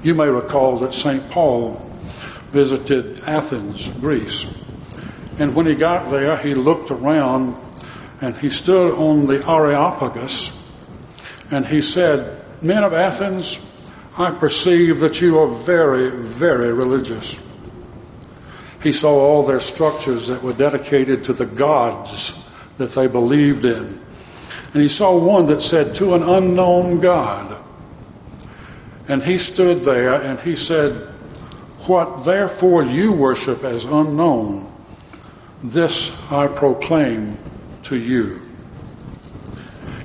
You 0.03 0.13
may 0.13 0.27
recall 0.27 0.75
that 0.79 0.93
St. 0.93 1.23
Paul 1.31 1.75
visited 2.51 3.23
Athens, 3.23 3.97
Greece. 3.99 4.59
And 5.39 5.55
when 5.55 5.65
he 5.65 5.73
got 5.73 6.11
there, 6.11 6.35
he 6.35 6.53
looked 6.53 6.91
around 6.91 7.55
and 8.19 8.35
he 8.35 8.49
stood 8.49 8.93
on 8.95 9.25
the 9.25 9.49
Areopagus 9.49 10.77
and 11.49 11.65
he 11.65 11.81
said, 11.81 12.41
Men 12.61 12.83
of 12.83 12.91
Athens, 12.91 13.69
I 14.17 14.31
perceive 14.31 14.99
that 14.99 15.21
you 15.21 15.39
are 15.39 15.47
very, 15.47 16.09
very 16.09 16.73
religious. 16.73 17.52
He 18.83 18.91
saw 18.91 19.13
all 19.13 19.43
their 19.43 19.59
structures 19.59 20.27
that 20.27 20.43
were 20.43 20.53
dedicated 20.53 21.23
to 21.23 21.33
the 21.33 21.45
gods 21.45 22.75
that 22.77 22.91
they 22.91 23.07
believed 23.07 23.65
in. 23.65 24.01
And 24.73 24.81
he 24.81 24.87
saw 24.87 25.25
one 25.25 25.45
that 25.47 25.61
said, 25.61 25.95
To 25.95 26.15
an 26.15 26.23
unknown 26.23 26.99
God. 26.99 27.57
And 29.07 29.23
he 29.23 29.37
stood 29.37 29.79
there 29.79 30.13
and 30.13 30.39
he 30.39 30.55
said, 30.55 30.93
What 31.87 32.25
therefore 32.25 32.83
you 32.83 33.11
worship 33.11 33.63
as 33.63 33.85
unknown, 33.85 34.73
this 35.61 36.31
I 36.31 36.47
proclaim 36.47 37.37
to 37.83 37.97
you. 37.97 38.41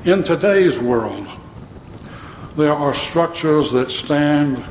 In 0.04 0.22
today's 0.22 0.82
world, 0.82 1.26
there 2.56 2.72
are 2.72 2.94
structures 2.94 3.72
that 3.72 3.90
stand 3.90 4.64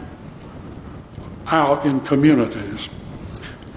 out 1.48 1.86
in 1.86 2.00
communities, 2.02 2.97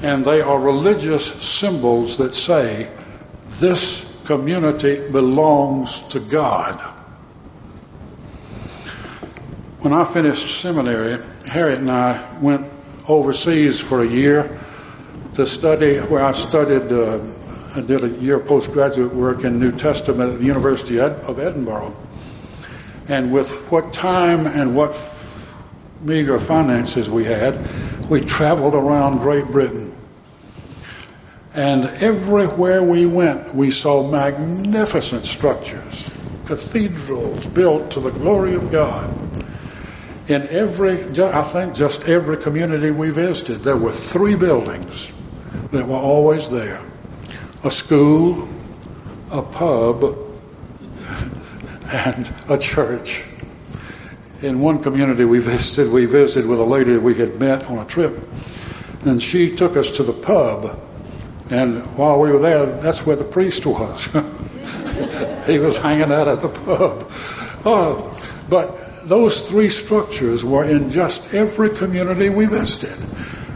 and 0.02 0.24
they 0.24 0.40
are 0.40 0.58
religious 0.58 1.24
symbols 1.24 2.18
that 2.18 2.34
say, 2.34 2.88
This 3.60 4.24
community 4.26 5.10
belongs 5.10 6.06
to 6.08 6.20
God. 6.20 6.80
When 9.80 9.92
I 9.92 10.04
finished 10.04 10.46
seminary, 10.60 11.18
Harriet 11.46 11.78
and 11.78 11.90
I 11.90 12.38
went 12.40 12.70
overseas 13.08 13.80
for 13.80 14.02
a 14.02 14.06
year 14.06 14.58
to 15.34 15.46
study, 15.46 15.98
where 15.98 16.24
I 16.24 16.32
studied, 16.32 16.92
uh, 16.92 17.18
I 17.74 17.80
did 17.80 18.04
a 18.04 18.08
year 18.08 18.36
of 18.36 18.46
postgraduate 18.46 19.14
work 19.14 19.44
in 19.44 19.58
New 19.58 19.72
Testament 19.72 20.34
at 20.34 20.38
the 20.38 20.44
University 20.44 21.00
of 21.00 21.38
Edinburgh. 21.38 21.96
And 23.08 23.32
with 23.32 23.70
what 23.70 23.92
time 23.92 24.46
and 24.46 24.76
what 24.76 24.92
meager 26.02 26.38
finances 26.38 27.10
we 27.10 27.24
had, 27.24 27.58
we 28.08 28.20
traveled 28.20 28.74
around 28.74 29.18
Great 29.18 29.46
Britain. 29.46 29.89
And 31.60 31.84
everywhere 32.02 32.82
we 32.82 33.04
went, 33.04 33.54
we 33.54 33.70
saw 33.70 34.10
magnificent 34.10 35.26
structures, 35.26 36.08
cathedrals 36.46 37.46
built 37.48 37.90
to 37.90 38.00
the 38.00 38.12
glory 38.12 38.54
of 38.54 38.72
God. 38.72 39.10
In 40.26 40.48
every, 40.48 41.02
I 41.22 41.42
think 41.42 41.74
just 41.74 42.08
every 42.08 42.38
community 42.38 42.90
we 42.90 43.10
visited, 43.10 43.58
there 43.58 43.76
were 43.76 43.92
three 43.92 44.36
buildings 44.36 45.22
that 45.70 45.86
were 45.86 45.98
always 45.98 46.50
there 46.50 46.80
a 47.62 47.70
school, 47.70 48.48
a 49.30 49.42
pub, 49.42 50.16
and 51.92 52.32
a 52.48 52.56
church. 52.56 53.34
In 54.40 54.60
one 54.60 54.82
community 54.82 55.26
we 55.26 55.40
visited, 55.40 55.92
we 55.92 56.06
visited 56.06 56.48
with 56.48 56.58
a 56.58 56.64
lady 56.64 56.96
we 56.96 57.16
had 57.16 57.38
met 57.38 57.66
on 57.66 57.76
a 57.80 57.84
trip, 57.84 58.12
and 59.02 59.22
she 59.22 59.54
took 59.54 59.76
us 59.76 59.94
to 59.98 60.02
the 60.02 60.14
pub. 60.14 60.86
And 61.50 61.84
while 61.96 62.20
we 62.20 62.30
were 62.30 62.38
there, 62.38 62.66
that's 62.66 63.06
where 63.06 63.16
the 63.16 63.24
priest 63.24 63.66
was. 63.66 64.12
he 65.46 65.58
was 65.58 65.78
hanging 65.78 66.12
out 66.12 66.28
at 66.28 66.42
the 66.42 66.48
pub. 66.48 67.06
Oh, 67.66 68.16
but 68.48 68.78
those 69.04 69.50
three 69.50 69.68
structures 69.68 70.44
were 70.44 70.64
in 70.64 70.90
just 70.90 71.34
every 71.34 71.70
community 71.70 72.30
we 72.30 72.46
visited. 72.46 72.98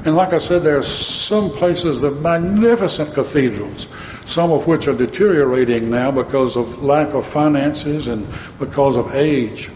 And 0.07 0.17
like 0.17 0.33
I 0.33 0.39
said, 0.39 0.63
there 0.63 0.77
are 0.77 0.83
some 0.83 1.49
places 1.51 2.01
that 2.03 2.21
magnificent 2.21 3.15
cathedrals 3.15 3.95
some 4.25 4.51
of 4.51 4.67
which 4.67 4.89
are 4.89 4.97
deteriorating 4.97 5.91
now 5.91 6.11
because 6.11 6.57
of 6.57 6.83
lack 6.83 7.09
of 7.15 7.27
finances 7.27 8.09
and 8.09 8.27
because 8.59 8.97
of 8.97 9.15
age. 9.15 9.71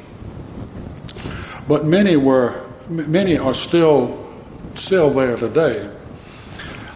But 1.68 1.84
many 1.84 2.16
were, 2.16 2.66
many 2.88 3.38
are 3.38 3.52
still, 3.52 4.26
still 4.74 5.10
there 5.10 5.36
today. 5.36 5.90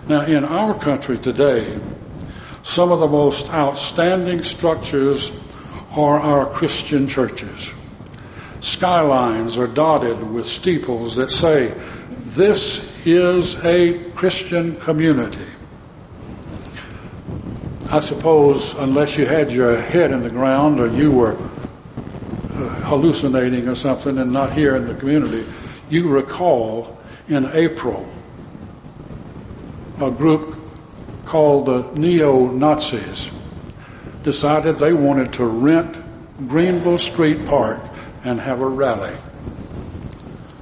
Now, 0.08 0.22
in 0.22 0.44
our 0.44 0.74
country 0.74 1.16
today, 1.16 1.78
some 2.64 2.90
of 2.90 3.00
the 3.00 3.06
most 3.06 3.52
outstanding 3.52 4.42
structures 4.42 5.38
are 5.96 6.18
our 6.18 6.46
Christian 6.46 7.06
churches. 7.06 7.78
Skylines 8.60 9.58
are 9.58 9.68
dotted 9.68 10.30
with 10.30 10.46
steeples 10.46 11.16
that 11.16 11.30
say, 11.30 11.68
This 12.20 13.06
is 13.06 13.64
a 13.64 13.98
Christian 14.10 14.74
community. 14.76 15.46
I 17.92 18.00
suppose, 18.00 18.78
unless 18.78 19.18
you 19.18 19.26
had 19.26 19.52
your 19.52 19.80
head 19.80 20.10
in 20.10 20.22
the 20.22 20.30
ground 20.30 20.80
or 20.80 20.88
you 20.88 21.12
were 21.12 21.34
uh, 21.34 22.68
hallucinating 22.86 23.68
or 23.68 23.74
something 23.74 24.18
and 24.18 24.32
not 24.32 24.52
here 24.52 24.76
in 24.76 24.88
the 24.88 24.94
community, 24.94 25.44
you 25.90 26.08
recall 26.08 26.98
in 27.28 27.46
April 27.52 28.11
a 30.02 30.10
group 30.10 30.58
called 31.24 31.66
the 31.66 31.82
Neo 31.98 32.50
Nazis 32.50 33.38
decided 34.22 34.76
they 34.76 34.92
wanted 34.92 35.32
to 35.34 35.46
rent 35.46 35.98
Greenville 36.48 36.98
Street 36.98 37.44
Park 37.46 37.80
and 38.24 38.40
have 38.40 38.60
a 38.60 38.66
rally. 38.66 39.14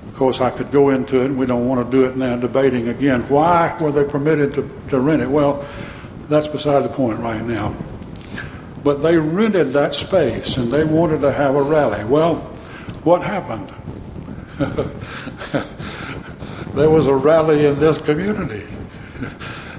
Of 0.09 0.15
course, 0.15 0.41
I 0.41 0.51
could 0.51 0.71
go 0.71 0.91
into 0.91 1.23
it, 1.23 1.27
and 1.27 1.39
we 1.39 1.47
don't 1.47 1.67
want 1.67 1.85
to 1.85 1.91
do 1.91 2.05
it 2.05 2.17
now, 2.17 2.37
debating 2.37 2.89
again. 2.89 3.23
Why 3.23 3.77
were 3.81 3.93
they 3.93 4.05
permitted 4.05 4.55
to, 4.55 4.69
to 4.89 5.01
rent 5.01 5.23
it? 5.23 5.29
Well, 5.29 5.65
that's 6.29 6.49
beside 6.49 6.81
the 6.81 6.89
point 6.89 7.21
right 7.21 7.43
now. 7.43 7.75
But 8.85 9.03
they 9.03 9.19
rented 9.19 9.71
that 9.71 9.95
space 9.95 10.57
and 10.57 10.71
they 10.71 10.85
wanted 10.85 11.21
to 11.23 11.33
have 11.33 11.55
a 11.55 11.63
rally. 11.63 12.05
Well, 12.05 12.37
what 13.05 13.23
happened? 13.23 13.69
there 16.75 16.91
was 16.91 17.07
a 17.07 17.15
rally 17.15 17.67
in 17.67 17.79
this 17.79 17.99
community. 17.99 18.67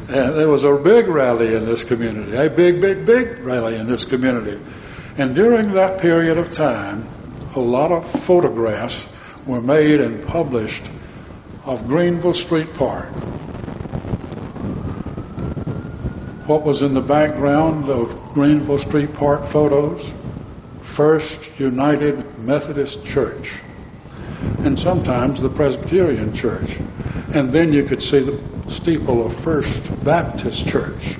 And 0.09 0.35
there 0.35 0.49
was 0.49 0.63
a 0.63 0.75
big 0.75 1.07
rally 1.07 1.55
in 1.55 1.65
this 1.65 1.83
community, 1.83 2.35
a 2.35 2.49
big, 2.49 2.81
big, 2.81 3.05
big 3.05 3.39
rally 3.39 3.77
in 3.77 3.87
this 3.87 4.05
community. 4.05 4.59
And 5.17 5.35
during 5.35 5.73
that 5.73 5.99
period 5.99 6.37
of 6.37 6.51
time, 6.51 7.07
a 7.55 7.59
lot 7.59 7.91
of 7.91 8.05
photographs 8.05 9.17
were 9.45 9.61
made 9.61 9.99
and 9.99 10.25
published 10.25 10.89
of 11.65 11.87
Greenville 11.87 12.33
Street 12.33 12.73
Park 12.73 13.09
what 16.51 16.63
was 16.63 16.81
in 16.81 16.93
the 16.93 16.99
background 16.99 17.87
of 17.87 18.13
Greenville 18.33 18.77
Street 18.77 19.13
Park 19.13 19.45
photos? 19.45 20.13
First 20.81 21.61
United 21.61 22.39
Methodist 22.39 23.07
Church, 23.07 23.61
and 24.65 24.77
sometimes 24.77 25.39
the 25.39 25.47
Presbyterian 25.47 26.33
Church. 26.33 26.79
And 27.33 27.53
then 27.53 27.71
you 27.71 27.85
could 27.85 28.01
see 28.01 28.19
the 28.19 28.37
steeple 28.71 29.25
of 29.25 29.35
First 29.35 30.03
Baptist 30.05 30.67
Church. 30.67 31.17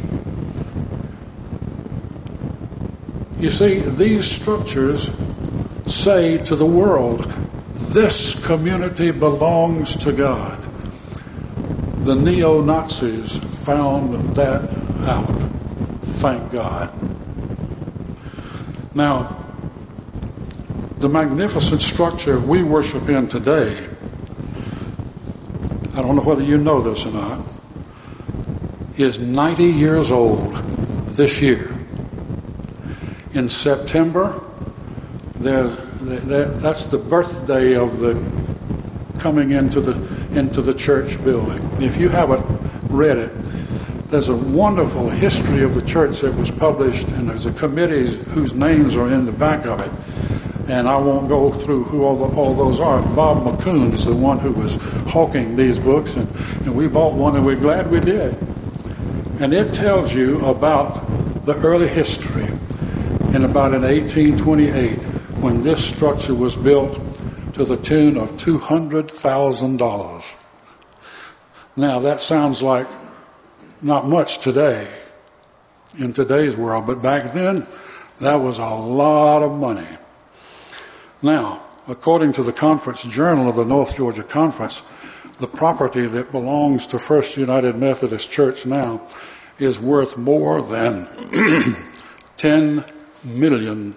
You 3.40 3.50
see, 3.50 3.80
these 3.80 4.30
structures 4.30 5.18
say 5.86 6.38
to 6.46 6.56
the 6.56 6.66
world, 6.66 7.22
this 7.94 8.46
community 8.48 9.12
belongs 9.12 9.98
to 9.98 10.14
God. 10.14 10.58
The 12.06 12.16
neo 12.16 12.62
Nazis 12.62 13.38
found 13.66 14.36
that 14.36 14.70
out. 15.08 15.28
Thank 16.02 16.52
God. 16.52 16.92
Now, 18.96 19.38
the 21.00 21.10
magnificent 21.10 21.82
structure 21.82 22.40
we 22.40 22.64
worship 22.64 23.10
in 23.10 23.28
today, 23.28 23.88
don't 26.12 26.26
know 26.26 26.30
whether 26.30 26.44
you 26.44 26.58
know 26.58 26.82
this 26.82 27.06
or 27.06 27.14
not, 27.14 27.40
is 28.98 29.26
90 29.26 29.64
years 29.64 30.12
old 30.12 30.54
this 31.16 31.42
year. 31.42 31.70
In 33.34 33.48
September, 33.48 34.38
there, 35.36 35.70
there, 35.70 36.46
that's 36.46 36.92
the 36.92 36.98
birthday 36.98 37.78
of 37.78 38.02
the 38.02 38.22
coming 39.20 39.52
into 39.52 39.80
the 39.80 39.94
into 40.38 40.62
the 40.62 40.74
church 40.74 41.24
building. 41.24 41.62
If 41.82 41.96
you 41.96 42.10
haven't 42.10 42.44
read 42.90 43.18
it, 43.18 43.32
there's 44.10 44.28
a 44.28 44.36
wonderful 44.36 45.10
history 45.10 45.64
of 45.64 45.76
the 45.76 45.82
church 45.82 46.20
that 46.22 46.38
was 46.38 46.52
published, 46.52 47.08
and 47.14 47.30
there's 47.30 47.46
a 47.46 47.54
committee 47.54 48.18
whose 48.32 48.54
names 48.54 48.98
are 48.98 49.10
in 49.14 49.26
the 49.26 49.32
back 49.32 49.66
of 49.66 49.80
it. 49.80 50.11
And 50.68 50.88
I 50.88 50.98
won't 50.98 51.28
go 51.28 51.52
through 51.52 51.86
who 51.86 52.04
all, 52.04 52.16
the, 52.16 52.26
all 52.36 52.54
those 52.54 52.80
are. 52.80 53.02
Bob 53.16 53.44
McCoon 53.44 53.94
is 53.94 54.06
the 54.06 54.16
one 54.16 54.40
who 54.40 54.52
was 54.52 54.82
hawking 55.08 55.56
these 55.56 55.80
books, 55.80 56.16
and, 56.16 56.30
and 56.66 56.76
we 56.76 56.88
bought 56.88 57.14
one, 57.14 57.36
and 57.36 57.46
we're 57.46 57.56
glad 57.56 57.92
we 57.92 58.00
did. 58.00 58.36
And 59.40 59.54
it 59.54 59.74
tells 59.74 60.16
you 60.16 60.44
about 60.46 61.46
the 61.46 61.56
early 61.58 61.88
history 61.88 62.46
in 63.36 63.44
about 63.44 63.74
in 63.74 63.82
1828 63.82 64.96
when 65.42 65.64
this 65.64 65.84
structure 65.84 66.36
was 66.36 66.56
built 66.56 66.94
to 67.54 67.66
the 67.66 67.78
tune 67.78 68.18
of 68.18 68.34
$200,000. 68.34 70.38
Now, 71.76 72.00
that 72.00 72.22
sounds 72.22 72.62
like 72.62 72.88
not 73.82 74.08
much 74.08 74.40
today 74.40 74.88
in 76.00 76.14
today's 76.14 76.56
world, 76.56 76.86
but 76.86 77.02
back 77.02 77.32
then, 77.32 77.66
that 78.20 78.36
was 78.36 78.60
a 78.60 78.70
lot 78.70 79.42
of 79.42 79.54
money. 79.54 79.88
Now, 81.22 81.62
according 81.88 82.34
to 82.34 82.44
the 82.44 82.52
Conference 82.52 83.04
Journal 83.04 83.48
of 83.48 83.56
the 83.56 83.66
North 83.66 83.96
Georgia 83.96 84.24
Conference, 84.24 84.92
the 85.40 85.48
property 85.48 86.08
that 86.08 86.32
belongs 86.32 86.88
to 86.88 86.98
First 87.00 87.38
United 87.38 87.76
Methodist 87.76 88.32
Church 88.32 88.66
now 88.66 89.02
is 89.60 89.80
worth 89.80 90.18
more 90.18 90.64
than 90.64 91.06
$10 92.38 92.92
million. 93.24 93.96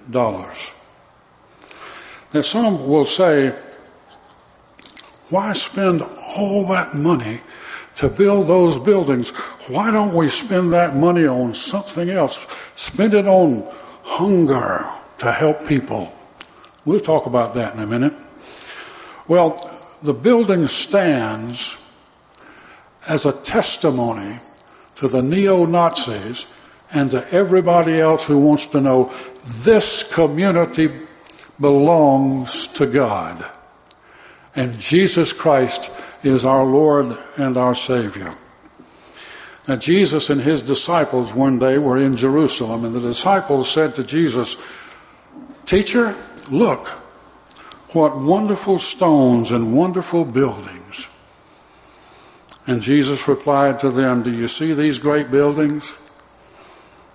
Now, 2.34 2.40
some 2.40 2.88
will 2.88 3.06
say, 3.06 3.50
why 5.30 5.54
spend 5.54 6.02
all 6.36 6.66
that 6.66 6.94
money 6.94 7.38
to 7.96 8.08
build 8.08 8.48
those 8.48 8.78
buildings? 8.78 9.34
Why 9.68 9.90
don't 9.90 10.12
we 10.12 10.28
spend 10.28 10.74
that 10.74 10.94
money 10.94 11.26
on 11.26 11.54
something 11.54 12.10
else? 12.10 12.36
Spend 12.76 13.14
it 13.14 13.26
on 13.26 13.66
hunger 14.02 14.84
to 15.18 15.32
help 15.32 15.66
people. 15.66 16.12
We'll 16.84 17.00
talk 17.00 17.26
about 17.26 17.54
that 17.54 17.74
in 17.74 17.80
a 17.80 17.86
minute. 17.86 18.14
Well, 19.26 19.70
the 20.02 20.12
building 20.12 20.66
stands 20.66 21.80
as 23.08 23.24
a 23.24 23.44
testimony 23.44 24.38
to 24.96 25.08
the 25.08 25.22
neo 25.22 25.64
Nazis 25.64 26.60
and 26.92 27.10
to 27.10 27.26
everybody 27.32 28.00
else 28.00 28.26
who 28.26 28.46
wants 28.46 28.66
to 28.66 28.80
know 28.80 29.12
this 29.64 30.14
community 30.14 30.88
belongs 31.60 32.68
to 32.74 32.86
God. 32.86 33.44
And 34.54 34.78
Jesus 34.78 35.32
Christ 35.32 36.02
is 36.24 36.44
our 36.44 36.64
Lord 36.64 37.16
and 37.36 37.56
our 37.56 37.74
Savior. 37.74 38.34
Now, 39.66 39.76
Jesus 39.76 40.28
and 40.28 40.40
his 40.40 40.62
disciples 40.62 41.34
one 41.34 41.58
day 41.58 41.78
were 41.78 41.96
in 41.96 42.16
Jerusalem, 42.16 42.84
and 42.84 42.94
the 42.94 43.00
disciples 43.00 43.70
said 43.70 43.94
to 43.94 44.04
Jesus, 44.04 44.70
Teacher, 45.64 46.14
look, 46.50 46.88
what 47.94 48.18
wonderful 48.18 48.78
stones 48.78 49.52
and 49.52 49.76
wonderful 49.76 50.24
buildings. 50.24 51.10
And 52.66 52.80
Jesus 52.80 53.28
replied 53.28 53.78
to 53.80 53.90
them, 53.90 54.22
Do 54.22 54.32
you 54.32 54.48
see 54.48 54.72
these 54.72 54.98
great 54.98 55.30
buildings? 55.30 56.00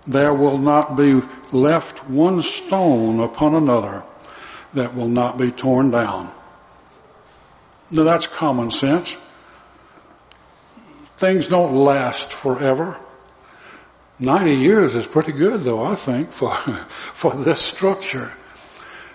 There 0.07 0.33
will 0.33 0.57
not 0.57 0.95
be 0.95 1.21
left 1.51 2.09
one 2.09 2.41
stone 2.41 3.19
upon 3.19 3.55
another 3.55 4.03
that 4.73 4.95
will 4.95 5.07
not 5.07 5.37
be 5.37 5.51
torn 5.51 5.91
down. 5.91 6.31
Now, 7.91 8.03
that's 8.03 8.27
common 8.27 8.71
sense. 8.71 9.15
Things 11.17 11.47
don't 11.47 11.75
last 11.75 12.31
forever. 12.31 12.97
90 14.19 14.55
years 14.55 14.95
is 14.95 15.07
pretty 15.07 15.31
good, 15.31 15.63
though, 15.63 15.83
I 15.83 15.95
think, 15.95 16.29
for, 16.29 16.53
for 16.55 17.35
this 17.35 17.61
structure. 17.61 18.31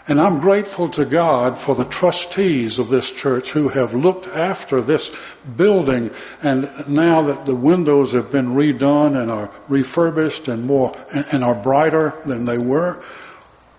And 0.07 0.21
I'm 0.21 0.39
grateful 0.39 0.89
to 0.91 1.07
God 1.07 1.57
for 1.57 1.75
the 1.75 1.87
trustees 1.87 2.79
of 2.79 2.89
this 2.89 3.15
church 3.19 3.53
who 3.53 3.69
have 3.71 3.95
looked 3.95 4.27
after 4.29 4.83
this 4.83 5.37
building. 5.57 6.11
And 6.43 6.69
now 6.87 7.23
that 7.23 7.47
the 7.47 7.57
windows 7.57 8.13
have 8.13 8.31
been 8.31 8.49
redone 8.49 9.21
and 9.21 9.31
are 9.31 9.51
refurbished 9.69 10.49
and 10.49 10.67
more 10.67 10.95
and 11.33 11.43
are 11.43 11.55
brighter 11.55 12.15
than 12.27 12.45
they 12.45 12.59
were, 12.59 13.03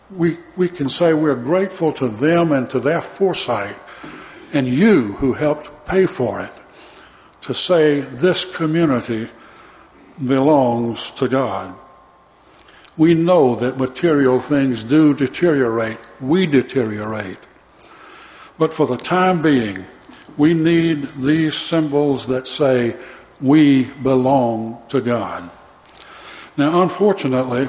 we, 0.09 0.37
we 0.57 0.67
can 0.67 0.89
say 0.89 1.13
we're 1.13 1.35
grateful 1.35 1.91
to 1.93 2.07
them 2.07 2.51
and 2.51 2.69
to 2.71 2.79
their 2.79 3.01
foresight 3.01 3.75
and 4.55 4.67
you 4.67 5.13
who 5.13 5.33
helped 5.33 5.85
pay 5.85 6.05
for 6.05 6.39
it 6.39 6.51
to 7.41 7.53
say 7.53 7.99
this 7.99 8.55
community 8.57 9.27
belongs 10.23 11.11
to 11.11 11.27
God. 11.27 11.75
We 12.97 13.13
know 13.13 13.55
that 13.55 13.77
material 13.77 14.39
things 14.39 14.83
do 14.83 15.13
deteriorate. 15.13 15.97
We 16.21 16.45
deteriorate. 16.45 17.39
But 18.57 18.73
for 18.73 18.87
the 18.87 18.97
time 18.97 19.41
being, 19.41 19.83
we 20.37 20.53
need 20.53 21.09
these 21.17 21.55
symbols 21.55 22.27
that 22.27 22.47
say 22.47 22.95
we 23.41 23.85
belong 23.85 24.81
to 24.89 25.01
God. 25.01 25.49
Now, 26.57 26.81
unfortunately, 26.81 27.67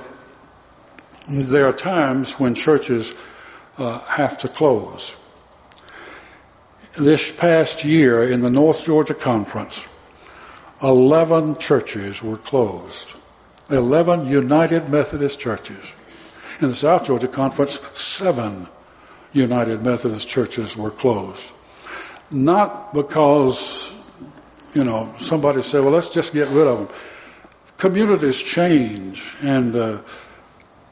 there 1.28 1.66
are 1.66 1.72
times 1.72 2.38
when 2.38 2.54
churches 2.54 3.20
uh, 3.78 3.98
have 4.00 4.38
to 4.38 4.48
close. 4.48 5.22
This 6.96 7.38
past 7.38 7.84
year 7.84 8.22
in 8.22 8.42
the 8.42 8.50
North 8.50 8.84
Georgia 8.84 9.14
Conference, 9.14 9.92
11 10.82 11.56
churches 11.58 12.22
were 12.22 12.36
closed. 12.36 13.15
11 13.70 14.26
United 14.26 14.88
Methodist 14.88 15.40
churches. 15.40 15.94
In 16.60 16.68
the 16.68 16.74
South 16.74 17.04
Georgia 17.04 17.28
Conference, 17.28 17.78
seven 17.78 18.66
United 19.32 19.84
Methodist 19.84 20.28
churches 20.28 20.76
were 20.76 20.90
closed. 20.90 21.52
Not 22.30 22.94
because, 22.94 24.20
you 24.74 24.84
know, 24.84 25.12
somebody 25.16 25.62
said, 25.62 25.82
well, 25.82 25.92
let's 25.92 26.12
just 26.12 26.32
get 26.32 26.48
rid 26.48 26.66
of 26.66 26.78
them. 26.78 26.88
Communities 27.76 28.42
change, 28.42 29.36
and 29.44 29.76
uh, 29.76 29.98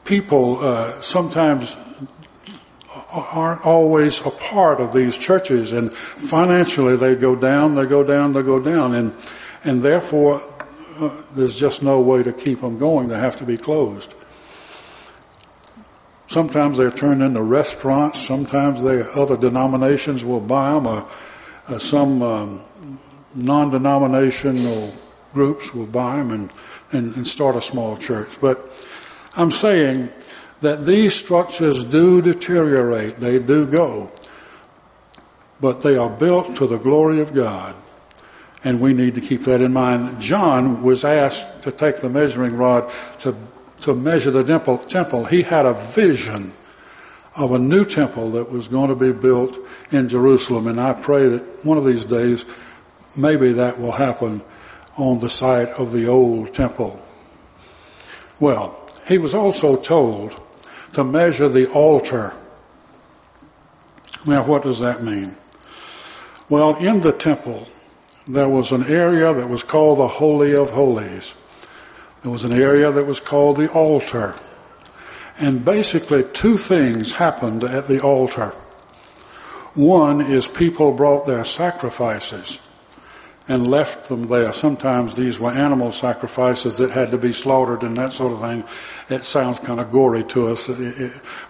people 0.03 0.59
uh, 0.63 1.01
sometimes 1.01 1.75
aren't 3.11 3.65
always 3.65 4.25
a 4.25 4.31
part 4.49 4.79
of 4.79 4.93
these 4.93 5.17
churches, 5.17 5.71
and 5.71 5.91
financially 5.91 6.95
they 6.95 7.15
go 7.15 7.35
down, 7.35 7.75
they 7.75 7.85
go 7.85 8.03
down, 8.03 8.33
they 8.33 8.43
go 8.43 8.59
down, 8.59 8.93
and 8.93 9.13
and 9.63 9.81
therefore 9.81 10.41
uh, 10.99 11.23
there's 11.33 11.59
just 11.59 11.83
no 11.83 12.01
way 12.01 12.23
to 12.23 12.31
keep 12.31 12.61
them 12.61 12.77
going. 12.77 13.07
They 13.07 13.19
have 13.19 13.35
to 13.37 13.45
be 13.45 13.57
closed. 13.57 14.13
Sometimes 16.27 16.77
they're 16.77 16.91
turned 16.91 17.21
into 17.21 17.41
restaurants. 17.41 18.19
Sometimes 18.19 18.83
they, 18.83 19.01
other 19.15 19.37
denominations 19.37 20.25
will 20.25 20.39
buy 20.39 20.71
them. 20.73 20.87
Uh, 20.87 21.05
uh, 21.67 21.77
some 21.77 22.21
um, 22.21 22.61
non-denominational 23.35 24.93
groups 25.33 25.75
will 25.75 25.91
buy 25.91 26.17
them 26.17 26.31
and, 26.31 26.53
and, 26.91 27.15
and 27.15 27.27
start 27.27 27.55
a 27.55 27.61
small 27.61 27.97
church. 27.97 28.39
But 28.41 28.59
I'm 29.35 29.51
saying 29.51 30.09
that 30.61 30.83
these 30.83 31.13
structures 31.13 31.89
do 31.89 32.21
deteriorate. 32.21 33.17
They 33.17 33.39
do 33.39 33.65
go. 33.65 34.11
But 35.61 35.81
they 35.81 35.95
are 35.95 36.09
built 36.09 36.55
to 36.57 36.67
the 36.67 36.77
glory 36.77 37.21
of 37.21 37.33
God 37.33 37.75
And 38.65 38.81
we 38.81 38.93
need 38.93 39.15
to 39.15 39.21
keep 39.21 39.41
that 39.41 39.61
in 39.61 39.71
mind. 39.71 40.19
John 40.19 40.81
was 40.83 41.05
asked 41.05 41.63
to 41.63 41.71
take 41.71 41.97
the 41.97 42.09
measuring 42.09 42.57
rod 42.57 42.91
to, 43.21 43.35
to 43.81 43.93
measure 43.93 44.31
the 44.31 44.43
temple, 44.43 44.79
temple. 44.79 45.25
He 45.25 45.43
had 45.43 45.65
a 45.65 45.73
vision 45.73 46.51
of 47.37 47.51
a 47.51 47.59
new 47.59 47.85
temple 47.85 48.31
that 48.31 48.49
was 48.49 48.67
going 48.67 48.89
to 48.89 48.95
be 48.95 49.11
built 49.11 49.57
in 49.91 50.09
Jerusalem. 50.09 50.67
And 50.67 50.81
I 50.81 50.93
pray 50.93 51.29
that 51.29 51.63
one 51.63 51.77
of 51.77 51.85
these 51.85 52.05
days, 52.05 52.45
maybe 53.15 53.53
that 53.53 53.79
will 53.79 53.91
happen 53.91 54.41
on 54.97 55.19
the 55.19 55.29
site 55.29 55.69
of 55.77 55.91
the 55.91 56.07
old 56.07 56.53
temple. 56.53 56.99
Well, 58.39 58.81
he 59.07 59.19
was 59.19 59.35
also 59.35 59.79
told 59.79 60.41
to 60.93 61.03
measure 61.03 61.49
the 61.49 61.69
altar. 61.71 62.33
Now, 64.25 64.43
what 64.43 64.63
does 64.63 64.79
that 64.79 65.03
mean? 65.03 65.35
Well, 66.49 66.75
in 66.77 67.01
the 67.01 67.11
temple, 67.11 67.67
there 68.27 68.49
was 68.49 68.71
an 68.71 68.83
area 68.91 69.33
that 69.33 69.49
was 69.49 69.63
called 69.63 69.99
the 69.99 70.07
Holy 70.07 70.55
of 70.55 70.71
Holies. 70.71 71.41
There 72.23 72.31
was 72.31 72.43
an 72.45 72.53
area 72.53 72.91
that 72.91 73.05
was 73.05 73.19
called 73.19 73.57
the 73.57 73.71
altar. 73.71 74.35
And 75.37 75.63
basically, 75.63 76.23
two 76.33 76.57
things 76.57 77.13
happened 77.13 77.63
at 77.63 77.87
the 77.87 78.01
altar. 78.01 78.49
One 79.75 80.21
is 80.21 80.47
people 80.47 80.93
brought 80.93 81.27
their 81.27 81.43
sacrifices 81.43 82.61
and 83.47 83.67
left 83.67 84.09
them 84.09 84.23
there. 84.23 84.51
Sometimes 84.53 85.15
these 85.15 85.39
were 85.39 85.51
animal 85.51 85.91
sacrifices 85.91 86.77
that 86.79 86.91
had 86.91 87.11
to 87.11 87.17
be 87.17 87.31
slaughtered 87.31 87.83
and 87.83 87.95
that 87.97 88.11
sort 88.11 88.31
of 88.31 88.49
thing. 88.49 88.63
It 89.09 89.23
sounds 89.23 89.59
kind 89.59 89.79
of 89.79 89.91
gory 89.91 90.23
to 90.23 90.47
us. 90.47 90.67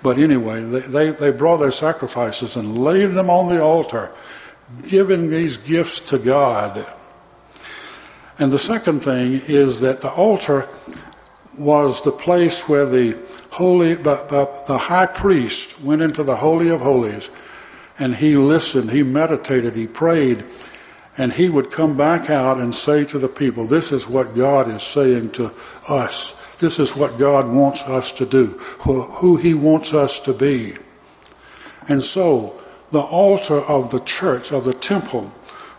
But 0.03 0.17
anyway, 0.17 0.61
they, 0.63 1.11
they 1.11 1.31
brought 1.31 1.57
their 1.57 1.71
sacrifices 1.71 2.57
and 2.57 2.77
laid 2.77 3.11
them 3.11 3.29
on 3.29 3.47
the 3.47 3.63
altar, 3.63 4.11
giving 4.87 5.29
these 5.29 5.57
gifts 5.57 5.99
to 6.09 6.17
God. 6.17 6.85
And 8.37 8.51
the 8.51 8.59
second 8.59 9.01
thing 9.01 9.41
is 9.47 9.79
that 9.81 10.01
the 10.01 10.11
altar 10.11 10.65
was 11.57 12.03
the 12.03 12.11
place 12.11 12.67
where 12.67 12.85
the 12.85 13.17
holy, 13.51 13.93
the 13.93 14.77
high 14.81 15.05
priest 15.05 15.83
went 15.83 16.01
into 16.01 16.23
the 16.23 16.35
holy 16.35 16.69
of 16.69 16.81
holies, 16.81 17.41
and 17.97 18.15
he 18.15 18.35
listened, 18.35 18.91
he 18.91 19.03
meditated, 19.03 19.75
he 19.75 19.87
prayed, 19.87 20.43
and 21.17 21.31
he 21.31 21.47
would 21.47 21.71
come 21.71 21.95
back 21.95 22.29
out 22.29 22.57
and 22.57 22.75
say 22.75 23.05
to 23.05 23.17
the 23.17 23.29
people, 23.29 23.65
"This 23.65 23.93
is 23.93 24.09
what 24.09 24.35
God 24.35 24.67
is 24.67 24.83
saying 24.83 25.29
to 25.31 25.51
us. 25.87 26.57
This 26.59 26.77
is 26.77 26.97
what 26.97 27.17
God 27.17 27.47
wants 27.47 27.87
us 27.89 28.11
to 28.17 28.25
do, 28.25 28.47
who 28.79 29.37
He 29.37 29.53
wants 29.53 29.93
us 29.93 30.19
to 30.21 30.33
be." 30.33 30.73
And 31.87 32.03
so, 32.03 32.55
the 32.95 33.01
altar 33.01 33.59
of 33.59 33.91
the 33.91 33.99
church, 33.99 34.53
of 34.53 34.63
the 34.63 34.71
temple, 34.71 35.23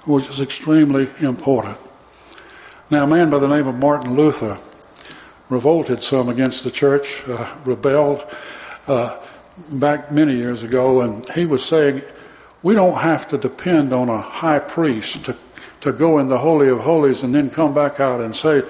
which 0.05 0.29
is 0.29 0.43
extremely 0.43 1.09
important. 1.21 1.79
Now, 2.91 3.05
a 3.05 3.07
man 3.07 3.31
by 3.31 3.39
the 3.39 3.49
name 3.49 3.67
of 3.67 3.79
Martin 3.79 4.15
Luther 4.15 4.59
revolted 5.49 6.05
some 6.05 6.29
against 6.29 6.63
the 6.63 6.71
church, 6.71 7.27
uh, 7.27 7.57
rebelled 7.65 8.23
uh, 8.87 9.19
back 9.73 10.13
many 10.13 10.35
years 10.35 10.63
ago, 10.63 11.01
and 11.01 11.27
he 11.31 11.47
was 11.47 11.65
saying, 11.65 12.03
we 12.63 12.75
don't 12.75 12.99
have 12.99 13.27
to 13.29 13.39
depend 13.39 13.95
on 13.95 14.11
a 14.11 14.21
high 14.21 14.59
priest 14.59 15.25
to, 15.25 15.37
to 15.81 15.93
go 15.93 16.19
in 16.19 16.29
the 16.29 16.37
Holy 16.37 16.69
of 16.69 16.81
Holies 16.81 17.23
and 17.23 17.35
then 17.35 17.49
come 17.49 17.73
back 17.73 17.99
out 17.99 18.21
and 18.21 18.37
say, 18.37 18.61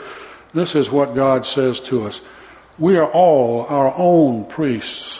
This 0.54 0.76
is 0.76 0.92
what 0.92 1.16
God 1.16 1.44
says 1.44 1.80
to 1.88 2.04
us. 2.04 2.32
We 2.78 2.96
are 2.96 3.10
all 3.10 3.66
our 3.66 3.92
own 3.96 4.44
priests. 4.44 5.15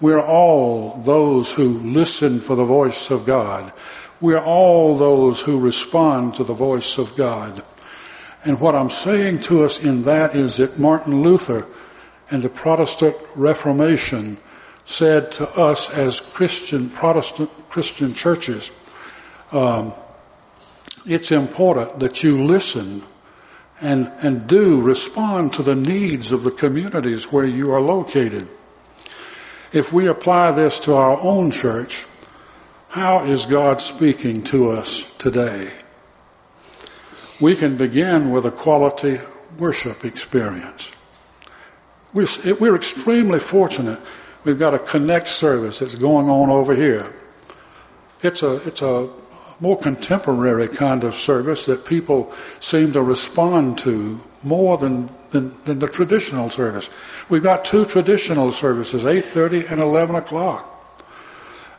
We 0.00 0.12
are 0.12 0.24
all 0.24 0.98
those 0.98 1.54
who 1.54 1.78
listen 1.78 2.38
for 2.38 2.54
the 2.54 2.64
voice 2.64 3.10
of 3.10 3.26
God. 3.26 3.72
We 4.20 4.34
are 4.34 4.44
all 4.44 4.96
those 4.96 5.42
who 5.42 5.60
respond 5.60 6.34
to 6.34 6.44
the 6.44 6.54
voice 6.54 6.98
of 6.98 7.16
God. 7.16 7.62
And 8.44 8.60
what 8.60 8.74
I'm 8.74 8.90
saying 8.90 9.40
to 9.42 9.64
us 9.64 9.84
in 9.84 10.02
that 10.04 10.34
is 10.34 10.58
that 10.58 10.78
Martin 10.78 11.22
Luther 11.22 11.64
and 12.30 12.42
the 12.42 12.48
Protestant 12.48 13.14
Reformation 13.34 14.36
said 14.84 15.32
to 15.32 15.48
us 15.60 15.96
as 15.96 16.32
Christian 16.34 16.88
Protestant 16.90 17.50
Christian 17.68 18.14
churches, 18.14 18.70
um, 19.52 19.92
it's 21.06 21.32
important 21.32 21.98
that 21.98 22.22
you 22.22 22.42
listen 22.42 23.02
and, 23.80 24.10
and 24.22 24.46
do 24.46 24.80
respond 24.80 25.52
to 25.54 25.62
the 25.62 25.74
needs 25.74 26.32
of 26.32 26.42
the 26.42 26.50
communities 26.50 27.32
where 27.32 27.44
you 27.44 27.72
are 27.72 27.80
located. 27.80 28.48
If 29.76 29.92
we 29.92 30.08
apply 30.08 30.52
this 30.52 30.80
to 30.80 30.94
our 30.94 31.20
own 31.20 31.50
church, 31.50 32.06
how 32.88 33.24
is 33.24 33.46
God 33.46 33.80
speaking 33.80 34.42
to 34.44 34.70
us 34.70 35.16
today? 35.18 35.70
we 37.40 37.54
can 37.54 37.76
begin 37.76 38.30
with 38.30 38.46
a 38.46 38.50
quality 38.50 39.18
worship 39.58 40.04
experience. 40.04 40.92
We're, 42.14 42.26
we're 42.60 42.76
extremely 42.76 43.38
fortunate. 43.38 43.98
We've 44.44 44.58
got 44.58 44.74
a 44.74 44.78
connect 44.78 45.28
service 45.28 45.80
that's 45.80 45.96
going 45.96 46.28
on 46.28 46.50
over 46.50 46.74
here. 46.74 47.12
It's 48.22 48.42
a, 48.42 48.56
it's 48.66 48.80
a 48.80 49.08
more 49.60 49.78
contemporary 49.78 50.68
kind 50.68 51.04
of 51.04 51.14
service 51.14 51.66
that 51.66 51.86
people 51.86 52.32
seem 52.60 52.92
to 52.92 53.02
respond 53.02 53.78
to 53.78 54.20
more 54.42 54.78
than, 54.78 55.10
than, 55.36 55.62
than 55.64 55.78
the 55.78 55.88
traditional 55.88 56.50
service. 56.50 56.90
We've 57.28 57.42
got 57.42 57.64
two 57.64 57.84
traditional 57.84 58.50
services, 58.50 59.04
8.30 59.04 59.70
and 59.70 59.80
11 59.80 60.16
o'clock. 60.16 60.72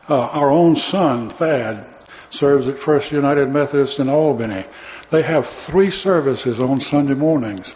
Uh, 0.08 0.26
our 0.28 0.50
own 0.50 0.76
son, 0.76 1.28
Thad, 1.28 1.94
serves 2.30 2.68
at 2.68 2.76
First 2.76 3.12
United 3.12 3.50
Methodist 3.50 3.98
in 3.98 4.08
Albany. 4.08 4.64
They 5.10 5.22
have 5.22 5.46
three 5.46 5.90
services 5.90 6.60
on 6.60 6.80
Sunday 6.80 7.14
mornings. 7.14 7.74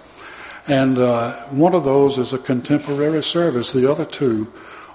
And 0.67 0.99
uh, 0.99 1.33
one 1.51 1.75
of 1.75 1.85
those 1.85 2.19
is 2.19 2.33
a 2.33 2.39
contemporary 2.39 3.23
service, 3.23 3.73
the 3.73 3.91
other 3.91 4.05
two 4.05 4.47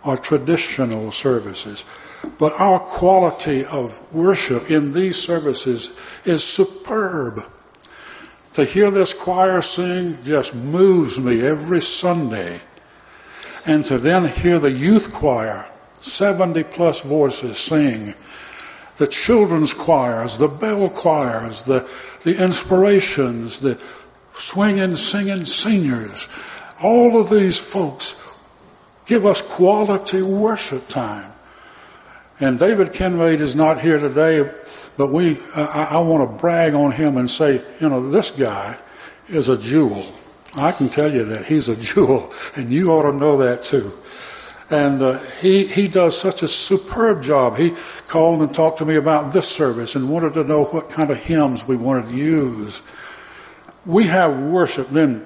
are 0.04 0.15
traditional 0.15 1.12
services. 1.12 1.84
But 2.39 2.54
our 2.60 2.80
quality 2.80 3.65
of 3.65 4.02
worship 4.13 4.71
in 4.71 4.93
these 4.93 5.21
services 5.21 6.00
is 6.26 6.43
superb. 6.43 7.43
To 8.58 8.65
hear 8.65 8.89
this 8.89 9.13
choir 9.13 9.62
sing 9.62 10.17
just 10.24 10.56
moves 10.65 11.24
me 11.24 11.43
every 11.43 11.80
Sunday. 11.80 12.60
And 13.67 13.84
to 13.84 14.00
then 14.00 14.28
hear 14.30 14.58
the 14.58 14.72
youth 14.72 15.13
choir, 15.13 15.67
70 15.91 16.63
plus 16.63 17.04
voices 17.04 17.60
sing, 17.60 18.15
the 18.98 19.06
children's 19.06 19.76
choirs, 19.76 20.39
the 20.39 20.48
bell 20.48 20.89
choirs, 20.89 21.65
the 21.65 21.88
the 22.24 22.43
inspirations, 22.43 23.60
the 23.60 23.80
swinging, 24.34 24.96
singing 24.96 25.46
seniors, 25.46 26.28
all 26.82 27.22
of 27.22 27.30
these 27.30 27.60
folks 27.60 28.36
give 29.06 29.24
us 29.24 29.56
quality 29.56 30.24
worship 30.24 30.88
time. 30.88 31.32
And 32.39 32.58
David 32.58 32.88
Kinraid 32.88 33.39
is 33.39 33.56
not 33.56 33.82
here 33.82 34.00
today, 34.00 34.50
but 34.97 35.12
we, 35.12 35.39
I, 35.55 35.89
I 35.91 35.99
want 35.99 36.29
to 36.29 36.38
brag 36.38 36.73
on 36.73 36.91
him 36.91 37.17
and 37.17 37.29
say, 37.29 37.62
you 37.79 37.89
know, 37.89 38.10
this 38.10 38.39
guy 38.39 38.77
is 39.27 39.47
a 39.47 39.57
jewel. 39.57 40.05
I 40.55 40.71
can 40.71 40.89
tell 40.89 41.12
you 41.12 41.23
that 41.25 41.45
he's 41.45 41.69
a 41.69 41.79
jewel, 41.93 42.33
and 42.55 42.71
you 42.71 42.91
ought 42.91 43.12
to 43.12 43.15
know 43.15 43.38
that 43.38 43.62
too. 43.62 43.91
And 44.69 45.01
uh, 45.01 45.19
he, 45.39 45.65
he 45.65 45.88
does 45.88 46.19
such 46.19 46.43
a 46.43 46.47
superb 46.47 47.23
job. 47.23 47.57
He 47.57 47.73
called 48.07 48.41
and 48.41 48.53
talked 48.53 48.79
to 48.79 48.86
me 48.86 48.95
about 48.95 49.31
this 49.31 49.47
service 49.47 49.95
and 49.95 50.10
wanted 50.10 50.33
to 50.33 50.43
know 50.43 50.65
what 50.65 50.89
kind 50.89 51.10
of 51.10 51.23
hymns 51.23 51.67
we 51.67 51.77
wanted 51.77 52.10
to 52.10 52.17
use. 52.17 52.93
We 53.86 54.07
have 54.07 54.38
worship. 54.38 54.88
Then 54.88 55.25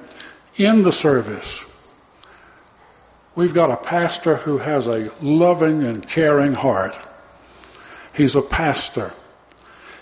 in 0.58 0.84
the 0.84 0.92
service, 0.92 2.06
we've 3.34 3.54
got 3.54 3.72
a 3.72 3.78
pastor 3.78 4.36
who 4.36 4.60
has 4.60 4.86
a 4.86 5.12
loving 5.22 5.84
and 5.84 6.08
caring 6.08 6.54
heart. 6.54 7.00
He's 8.14 8.36
a 8.36 8.44
pastor. 8.44 9.12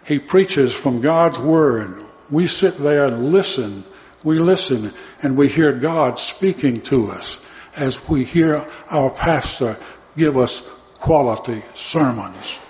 He 0.09 0.17
preaches 0.17 0.77
from 0.77 1.01
God's 1.01 1.39
Word. 1.39 2.03
We 2.31 2.47
sit 2.47 2.73
there 2.77 3.05
and 3.05 3.31
listen. 3.31 3.83
We 4.23 4.39
listen 4.39 4.91
and 5.21 5.37
we 5.37 5.47
hear 5.47 5.71
God 5.71 6.17
speaking 6.17 6.81
to 6.81 7.11
us 7.11 7.45
as 7.77 8.09
we 8.09 8.23
hear 8.23 8.65
our 8.89 9.11
pastor 9.11 9.75
give 10.17 10.35
us 10.35 10.97
quality 10.97 11.61
sermons. 11.75 12.65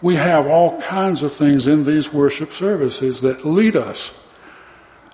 We 0.00 0.14
have 0.14 0.46
all 0.46 0.80
kinds 0.80 1.22
of 1.22 1.34
things 1.34 1.66
in 1.66 1.84
these 1.84 2.12
worship 2.14 2.48
services 2.48 3.20
that 3.20 3.44
lead 3.44 3.76
us. 3.76 4.42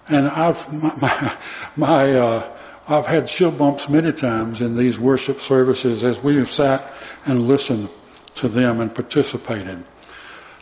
And 0.08 0.28
I've 0.28 0.72
my, 1.02 1.36
my 1.76 2.12
uh, 2.14 2.56
I've 2.88 3.06
had 3.06 3.26
chill 3.26 3.56
bumps 3.58 3.90
many 3.90 4.12
times 4.12 4.62
in 4.62 4.76
these 4.76 5.00
worship 5.00 5.38
services 5.38 6.04
as 6.04 6.22
we 6.22 6.36
have 6.36 6.50
sat 6.50 6.88
and 7.26 7.48
listened 7.48 7.88
to 8.36 8.46
them 8.46 8.80
and 8.80 8.94
participated. 8.94 9.84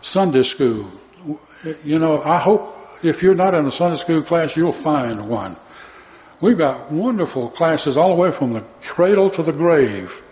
Sunday 0.01 0.43
school, 0.43 0.89
you 1.85 1.99
know, 1.99 2.23
I 2.23 2.39
hope 2.39 2.77
if 3.03 3.23
you're 3.23 3.35
not 3.35 3.55
in 3.55 3.67
a 3.67 3.71
Sunday 3.71 3.97
school 3.97 4.23
class, 4.23 4.57
you'll 4.57 4.73
find 4.73 5.29
one. 5.29 5.57
We've 6.41 6.59
got 6.59 6.91
wonderful 6.93 7.49
classes 7.51 7.97
all 7.97 8.15
the 8.15 8.23
way 8.23 8.31
from 8.31 8.53
the 8.53 8.63
cradle 8.83 9.29
to 9.31 9.43
the 9.43 9.53
grave. 9.53 10.23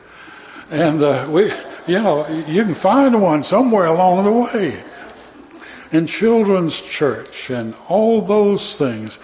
And 0.70 1.02
uh, 1.02 1.26
we, 1.28 1.52
you 1.86 2.00
know, 2.00 2.26
you 2.28 2.64
can 2.64 2.74
find 2.74 3.20
one 3.20 3.42
somewhere 3.42 3.86
along 3.86 4.24
the 4.24 4.32
way. 4.32 4.82
in 5.92 6.06
children's 6.06 6.80
church 6.82 7.50
and 7.50 7.74
all 7.88 8.20
those 8.20 8.78
things. 8.78 9.22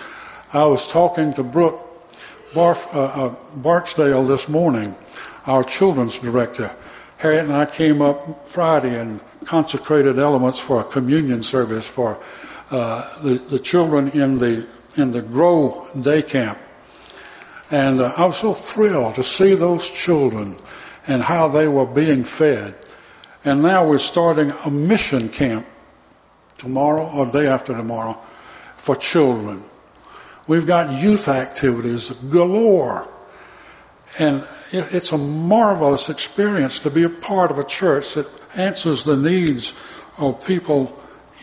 I 0.52 0.64
was 0.64 0.92
talking 0.92 1.35
to 1.35 1.42
Brooke 1.42 1.81
Barf, 2.52 2.94
uh, 2.94 3.26
uh, 3.26 3.35
Barksdale 3.57 4.24
this 4.24 4.48
morning, 4.48 4.94
our 5.46 5.64
children's 5.64 6.18
director. 6.18 6.70
Harriet 7.18 7.44
and 7.44 7.52
I 7.52 7.66
came 7.66 8.02
up 8.02 8.46
Friday 8.46 8.98
and 8.98 9.20
consecrated 9.44 10.18
elements 10.18 10.59
for 10.59 10.81
a 10.81 10.85
communion 10.85 11.42
service 11.42 11.90
for 11.90 12.18
uh, 12.70 13.22
the, 13.22 13.35
the 13.35 13.59
children 13.59 14.09
in 14.09 14.38
the 14.38 14.66
in 14.96 15.11
the 15.11 15.22
Grow 15.22 15.88
Day 15.98 16.22
Camp. 16.22 16.59
And 17.70 18.00
uh, 18.00 18.12
I 18.16 18.26
was 18.26 18.37
so 18.37 18.52
thrilled 18.52 19.14
to 19.14 19.22
see 19.22 19.55
those 19.55 19.88
children 19.90 20.57
and 21.07 21.22
how 21.22 21.48
they 21.48 21.68
were 21.68 21.87
being 21.87 22.22
fed. 22.22 22.74
And 23.44 23.62
now 23.62 23.87
we're 23.87 23.98
starting 23.98 24.52
a 24.64 24.70
mission 24.70 25.28
camp 25.28 25.66
tomorrow 26.59 27.11
or 27.11 27.26
day 27.26 27.46
after 27.46 27.72
tomorrow 27.72 28.12
for 28.76 28.94
children. 28.94 29.62
We've 30.46 30.66
got 30.66 31.00
youth 31.02 31.28
activities 31.28 32.11
galore. 32.31 33.09
And 34.18 34.46
it's 34.70 35.12
a 35.12 35.18
marvelous 35.18 36.11
experience 36.11 36.81
to 36.81 36.90
be 36.90 37.05
a 37.05 37.09
part 37.09 37.50
of 37.50 37.59
a 37.59 37.64
church 37.64 38.14
that 38.14 38.26
answers 38.56 39.04
the 39.04 39.16
needs 39.16 39.72
of 40.18 40.46
people 40.46 40.98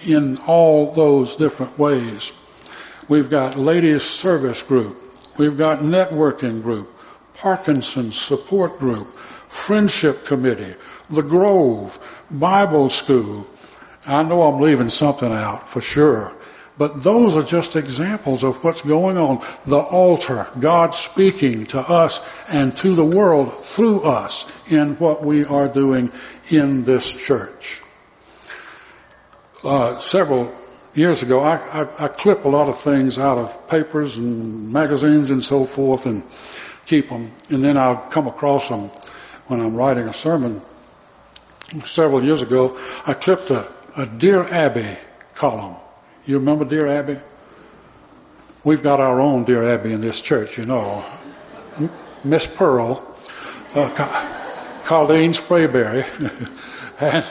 in 0.06 0.38
all 0.48 0.92
those 0.92 1.36
different 1.36 1.78
ways. 1.78 2.36
We've 3.08 3.30
got 3.30 3.58
ladies 3.58 4.04
service 4.04 4.62
group. 4.62 4.96
We've 5.38 5.58
got 5.58 5.80
networking 5.80 6.62
group, 6.62 6.94
Parkinson's 7.34 8.20
support 8.20 8.78
group, 8.78 9.08
friendship 9.08 10.26
committee, 10.26 10.76
the 11.10 11.24
Grove, 11.24 11.98
Bible 12.30 12.90
school. 12.90 13.48
I 14.06 14.24
know 14.24 14.44
I'm 14.44 14.62
leaving 14.62 14.90
something 14.90 15.34
out 15.34 15.68
for 15.68 15.82
sure. 15.82 16.34
But 16.78 17.04
those 17.04 17.36
are 17.36 17.44
just 17.44 17.76
examples 17.76 18.42
of 18.42 18.64
what's 18.64 18.88
going 18.88 19.18
on. 19.18 19.42
The 19.66 19.80
altar, 19.80 20.48
God 20.62 20.96
speaking 20.96 21.66
to 21.68 21.80
us 21.80 22.50
and 22.50 22.76
to 22.78 22.96
the 22.96 23.04
world 23.04 23.54
through 23.54 24.04
us 24.04 24.72
in 24.72 24.96
what 24.96 25.22
we 25.22 25.44
are 25.44 25.68
doing 25.68 26.10
in 26.50 26.84
this 26.84 27.26
church. 27.26 27.82
Uh, 29.64 30.00
several 30.00 30.54
years 30.94 31.24
ago, 31.24 31.42
I, 31.42 31.58
I, 31.58 32.06
I, 32.06 32.08
clip 32.08 32.46
a 32.46 32.48
lot 32.48 32.70
of 32.70 32.78
things 32.78 33.20
out 33.20 33.38
of 33.38 33.70
papers 33.70 34.18
and 34.18 34.72
magazines 34.72 35.32
and 35.32 35.44
so 35.44 35.66
forth 35.66 36.06
and 36.06 36.24
keep 36.86 37.10
them, 37.10 37.32
and 37.52 37.64
then 37.64 37.78
I'll 37.78 37.98
come 38.10 38.28
across 38.28 38.70
them 38.70 38.90
when 39.48 39.60
I'm 39.60 39.76
writing 39.76 40.08
a 40.08 40.14
sermon. 40.14 40.62
Several 41.84 42.24
years 42.24 42.42
ago, 42.42 42.78
I 43.06 43.14
clipped 43.14 43.52
a, 43.52 43.68
a 43.98 44.06
Dear 44.06 44.44
Abby 44.46 44.98
column 45.36 45.76
you 46.30 46.38
remember 46.38 46.64
Dear 46.64 46.86
Abby? 46.86 47.18
We've 48.64 48.84
got 48.84 49.00
our 49.00 49.20
own 49.20 49.46
Dear 49.46 49.64
Abby 49.68 49.94
in 49.94 50.02
this 50.02 50.22
church, 50.22 50.60
you 50.60 50.66
know. 50.66 51.04
Miss 52.24 52.56
Pearl, 52.56 53.04
uh, 53.74 54.39
Colleen 54.90 55.34
Sprayberry, 55.34 56.04
and, 57.00 57.26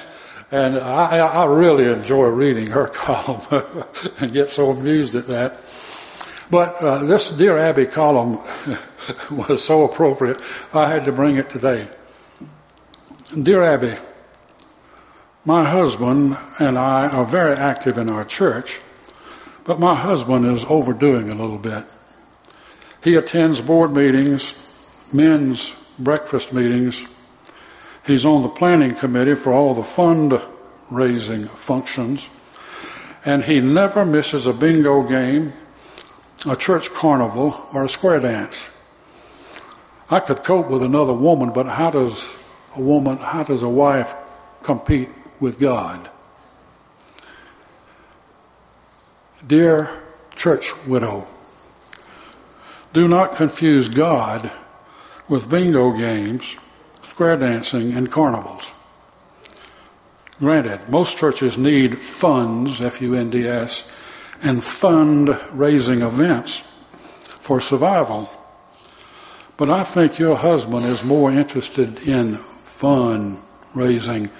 and 0.53 0.81
I, 0.81 1.19
I, 1.19 1.47
really 1.47 1.93
enjoy 1.93 2.29
reading 2.29 2.71
her 2.71 2.87
column 2.95 3.41
and 4.21 4.33
get 4.33 4.51
so 4.51 4.71
amused 4.71 5.17
at 5.17 5.27
that. 5.27 5.59
But 6.53 6.81
uh, 6.81 7.05
this 7.05 7.37
Dear 7.37 7.59
Abby 7.59 7.87
column 7.87 8.39
was 9.49 9.65
so 9.65 9.85
appropriate, 9.85 10.39
I 10.73 10.89
had 10.89 11.05
to 11.07 11.13
bring 11.13 11.35
it 11.35 11.51
today. 11.51 11.89
Dear 13.43 13.63
Abby, 13.63 13.97
my 15.45 15.65
husband 15.65 16.37
and 16.61 16.79
I 16.79 17.09
are 17.09 17.25
very 17.25 17.57
active 17.57 17.99
in 17.99 18.09
our 18.09 18.25
church 18.25 18.81
but 19.69 19.79
my 19.79 19.95
husband 19.95 20.47
is 20.47 20.65
overdoing 20.65 21.31
a 21.31 21.35
little 21.35 21.59
bit. 21.59 21.85
He 23.05 23.17
attends 23.17 23.61
board 23.61 23.93
meetings, 23.93 24.57
men's 25.13 25.93
breakfast 25.99 26.55
meetings. 26.55 27.18
He's 28.09 28.25
on 28.25 28.43
the 28.43 28.49
planning 28.49 28.95
committee 28.95 29.35
for 29.35 29.53
all 29.53 29.75
the 29.75 29.83
fundraising 29.83 31.47
functions. 31.47 32.35
And 33.23 33.45
he 33.45 33.61
never 33.61 34.07
misses 34.07 34.47
a 34.47 34.55
bingo 34.55 35.03
game, 35.03 35.53
a 36.49 36.57
church 36.57 36.89
carnival, 36.95 37.69
or 37.75 37.85
a 37.85 37.89
square 37.89 38.19
dance. 38.19 38.75
I 40.11 40.21
could 40.21 40.43
cope 40.43 40.71
with 40.71 40.83
another 40.83 41.13
woman, 41.13 41.53
but 41.53 41.67
how 41.67 41.91
does 41.91 42.43
a 42.75 42.81
woman, 42.81 43.19
how 43.19 43.43
does 43.43 43.61
a 43.61 43.69
wife 43.69 44.15
compete 44.63 45.11
with 45.39 45.61
God? 45.61 46.09
Dear 49.47 49.91
church 50.35 50.71
widow, 50.89 51.27
do 52.95 53.07
not 53.07 53.37
confuse 53.37 53.91
God 53.91 54.51
with 55.29 55.51
bingo 55.51 55.93
games, 55.93 56.59
square 57.19 57.37
dancing, 57.37 57.95
and 57.95 58.13
carnivals. 58.13 58.73
Granted, 60.39 60.89
most 60.89 61.19
churches 61.19 61.59
need 61.59 61.99
funds, 61.99 62.81
F 62.81 63.03
U 63.03 63.17
N 63.17 63.29
D 63.29 63.45
S, 63.45 63.93
and 64.41 64.63
fund-raising 64.63 66.03
events 66.03 66.61
for 67.41 67.59
survival. 67.59 68.31
But 69.57 69.69
I 69.69 69.83
think 69.83 70.21
your 70.21 70.37
husband 70.37 70.85
is 70.85 71.03
more 71.03 71.33
interested 71.33 72.07
in 72.07 72.37
fund 72.63 73.43
raising 73.75 74.31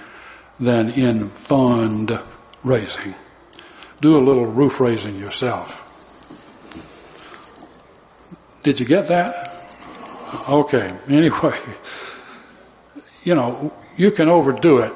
than 0.57 0.89
in 0.91 1.31
fund 1.31 2.17
raising 2.63 3.13
do 3.99 4.15
a 4.15 4.23
little 4.23 4.45
roof 4.45 4.79
raising 4.79 5.19
yourself. 5.19 5.83
Did 8.63 8.79
you 8.79 8.85
get 8.85 9.09
that? 9.09 9.65
Okay. 10.47 10.93
Anyway, 11.09 11.57
you 13.29 13.35
know, 13.35 13.71
you 13.95 14.09
can 14.09 14.27
overdo 14.27 14.79
it. 14.79 14.91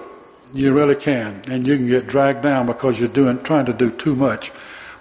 You 0.55 0.73
really 0.73 0.95
can. 0.95 1.43
And 1.51 1.67
you 1.67 1.77
can 1.77 1.87
get 1.87 2.07
dragged 2.07 2.41
down 2.41 2.65
because 2.65 2.99
you're 2.99 3.07
doing 3.07 3.43
trying 3.43 3.67
to 3.67 3.73
do 3.73 3.91
too 3.91 4.15
much. 4.15 4.49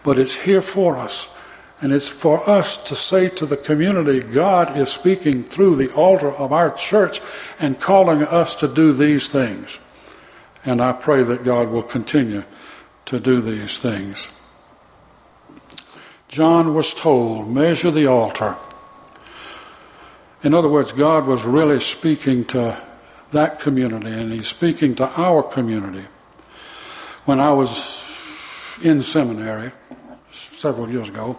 But 0.04 0.18
it's 0.18 0.42
here 0.42 0.60
for 0.60 0.98
us. 0.98 1.40
And 1.80 1.94
it's 1.94 2.10
for 2.10 2.46
us 2.46 2.86
to 2.90 2.94
say 2.94 3.30
to 3.30 3.46
the 3.46 3.56
community, 3.56 4.20
God 4.20 4.76
is 4.76 4.92
speaking 4.92 5.42
through 5.44 5.76
the 5.76 5.90
altar 5.94 6.30
of 6.30 6.52
our 6.52 6.74
church 6.74 7.20
and 7.58 7.80
calling 7.80 8.22
us 8.22 8.54
to 8.56 8.68
do 8.68 8.92
these 8.92 9.30
things. 9.30 9.80
And 10.66 10.82
I 10.82 10.92
pray 10.92 11.22
that 11.22 11.42
God 11.42 11.70
will 11.70 11.82
continue 11.82 12.44
to 13.06 13.18
do 13.18 13.40
these 13.40 13.78
things. 13.78 14.38
John 16.28 16.74
was 16.74 16.92
told, 16.92 17.48
measure 17.48 17.90
the 17.90 18.08
altar. 18.08 18.56
In 20.42 20.52
other 20.52 20.68
words, 20.68 20.92
God 20.92 21.26
was 21.26 21.46
really 21.46 21.80
speaking 21.80 22.44
to 22.46 22.91
that 23.32 23.60
community, 23.60 24.10
and 24.10 24.32
He's 24.32 24.48
speaking 24.48 24.94
to 24.96 25.08
our 25.20 25.42
community. 25.42 26.06
When 27.24 27.40
I 27.40 27.52
was 27.52 28.78
in 28.84 29.02
seminary 29.02 29.72
several 30.30 30.88
years 30.90 31.08
ago, 31.08 31.38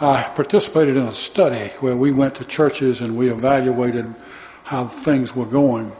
I 0.00 0.22
participated 0.34 0.96
in 0.96 1.04
a 1.04 1.12
study 1.12 1.68
where 1.78 1.96
we 1.96 2.10
went 2.10 2.34
to 2.36 2.44
churches 2.44 3.00
and 3.00 3.16
we 3.16 3.30
evaluated 3.30 4.12
how 4.64 4.86
things 4.86 5.36
were 5.36 5.46
going. 5.46 5.92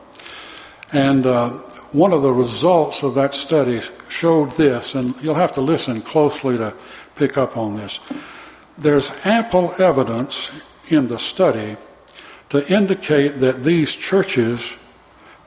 And 0.93 1.27
uh, 1.27 1.51
one 1.93 2.13
of 2.13 2.23
the 2.23 2.33
results 2.33 3.03
of 3.03 3.15
that 3.15 3.35
study 3.35 3.81
showed 4.09 4.51
this, 4.57 4.95
and 4.95 5.15
you'll 5.23 5.37
have 5.37 5.53
to 5.53 5.61
listen 5.61 6.01
closely 6.01 6.57
to 6.59 6.75
pick 7.17 7.39
up 7.39 7.57
on 7.57 7.77
this. 7.77 8.13
There's 8.79 9.25
ample 9.25 9.73
evidence 9.81 10.85
in 10.91 11.07
the 11.07 11.19
study 11.19 11.77
to 12.49 12.67
indicate 12.73 13.39
that 13.39 13.63
these 13.63 13.97
churches 13.97 14.92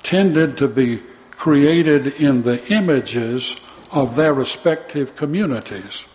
tended 0.06 0.56
to 0.56 0.68
be 0.68 1.02
created 1.32 2.06
in 2.22 2.44
the 2.44 2.63
images 2.72 3.88
of 3.91 4.15
their 4.15 4.36
respective 4.36 5.15
communities. 5.15 6.08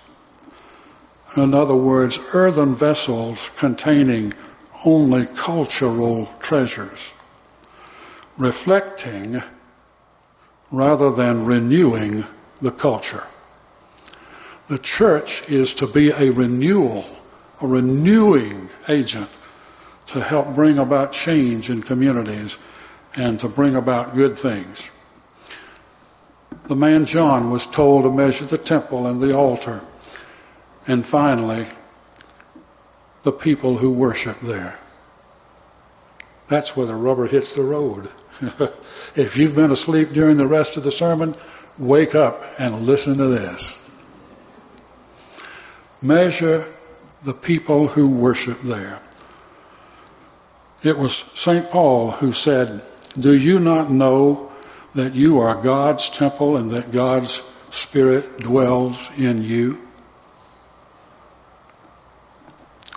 In 1.37 1.53
other 1.53 1.75
words, 1.75 2.31
earthen 2.33 2.73
vessels 2.73 3.59
containing 3.59 4.33
only 4.85 5.27
cultural 5.27 6.27
treasures, 6.41 7.21
reflecting 8.39 9.43
rather 10.71 11.11
than 11.11 11.45
renewing 11.45 12.25
the 12.61 12.71
culture. 12.71 13.25
The 14.69 14.79
church 14.79 15.51
is 15.51 15.75
to 15.75 15.89
be 15.89 16.11
a 16.11 16.31
renewal, 16.31 17.05
a 17.61 17.67
renewing 17.67 18.71
agent 18.89 19.37
to 20.07 20.21
help 20.21 20.55
bring 20.55 20.79
about 20.79 21.11
change 21.11 21.71
in 21.71 21.83
communities 21.83 22.71
and 23.17 23.39
to 23.41 23.49
bring 23.49 23.77
about 23.77 24.15
good 24.15 24.39
things. 24.39 24.97
The 26.65 26.77
man 26.77 27.05
John 27.05 27.51
was 27.51 27.67
told 27.67 28.05
to 28.05 28.11
measure 28.13 28.45
the 28.45 28.59
temple 28.59 29.07
and 29.07 29.21
the 29.21 29.37
altar, 29.37 29.81
and 30.87 31.05
finally, 31.05 31.67
the 33.23 33.33
people 33.33 33.79
who 33.79 33.91
worship 33.91 34.37
there. 34.37 34.79
That's 36.49 36.77
where 36.77 36.87
the 36.87 36.95
rubber 36.95 37.27
hits 37.27 37.55
the 37.55 37.63
road. 37.63 38.11
if 39.15 39.37
you've 39.37 39.55
been 39.55 39.71
asleep 39.71 40.09
during 40.09 40.37
the 40.37 40.47
rest 40.47 40.77
of 40.77 40.85
the 40.85 40.91
sermon, 40.91 41.35
wake 41.79 42.15
up 42.15 42.43
and 42.59 42.83
listen 42.83 43.17
to 43.17 43.27
this. 43.27 43.77
Measure 46.03 46.65
the 47.23 47.35
people 47.35 47.89
who 47.89 48.09
worship 48.09 48.59
there. 48.61 49.01
It 50.83 50.99
was 50.99 51.15
St. 51.15 51.71
Paul 51.71 52.13
who 52.13 52.33
said, 52.33 52.83
Do 53.19 53.35
you 53.35 53.59
not 53.59 53.91
know 53.91 54.53
that 54.95 55.15
you 55.15 55.41
are 55.41 55.61
God's 55.61 56.09
temple 56.11 56.57
and 56.57 56.71
that 56.71 56.93
God's 56.93 57.31
Spirit 57.31 58.39
dwells 58.39 59.21
in 59.21 59.43
you? 59.43 59.79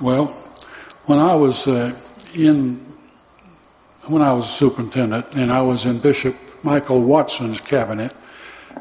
Well, 0.02 0.28
when 1.06 1.20
I 1.20 1.36
was 1.36 1.68
uh, 1.68 1.96
in, 2.36 2.78
when 4.08 4.22
I 4.22 4.34
was 4.34 4.50
superintendent 4.50 5.36
and 5.36 5.52
I 5.52 5.62
was 5.62 5.86
in 5.86 6.00
Bishop 6.00 6.34
Michael 6.64 7.04
Watson's 7.04 7.62
cabinet, 7.62 8.16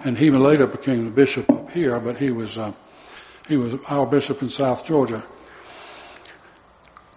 and 0.04 0.16
he 0.16 0.30
later 0.30 0.66
became 0.66 1.04
the 1.04 1.10
bishop 1.10 1.50
up 1.50 1.70
here, 1.70 1.98
but 2.00 2.18
he 2.20 2.30
was 2.30 2.58
uh, 2.58 2.72
he 3.48 3.56
was 3.56 3.74
our 3.88 4.06
bishop 4.06 4.40
in 4.42 4.48
South 4.48 4.86
Georgia 4.86 5.22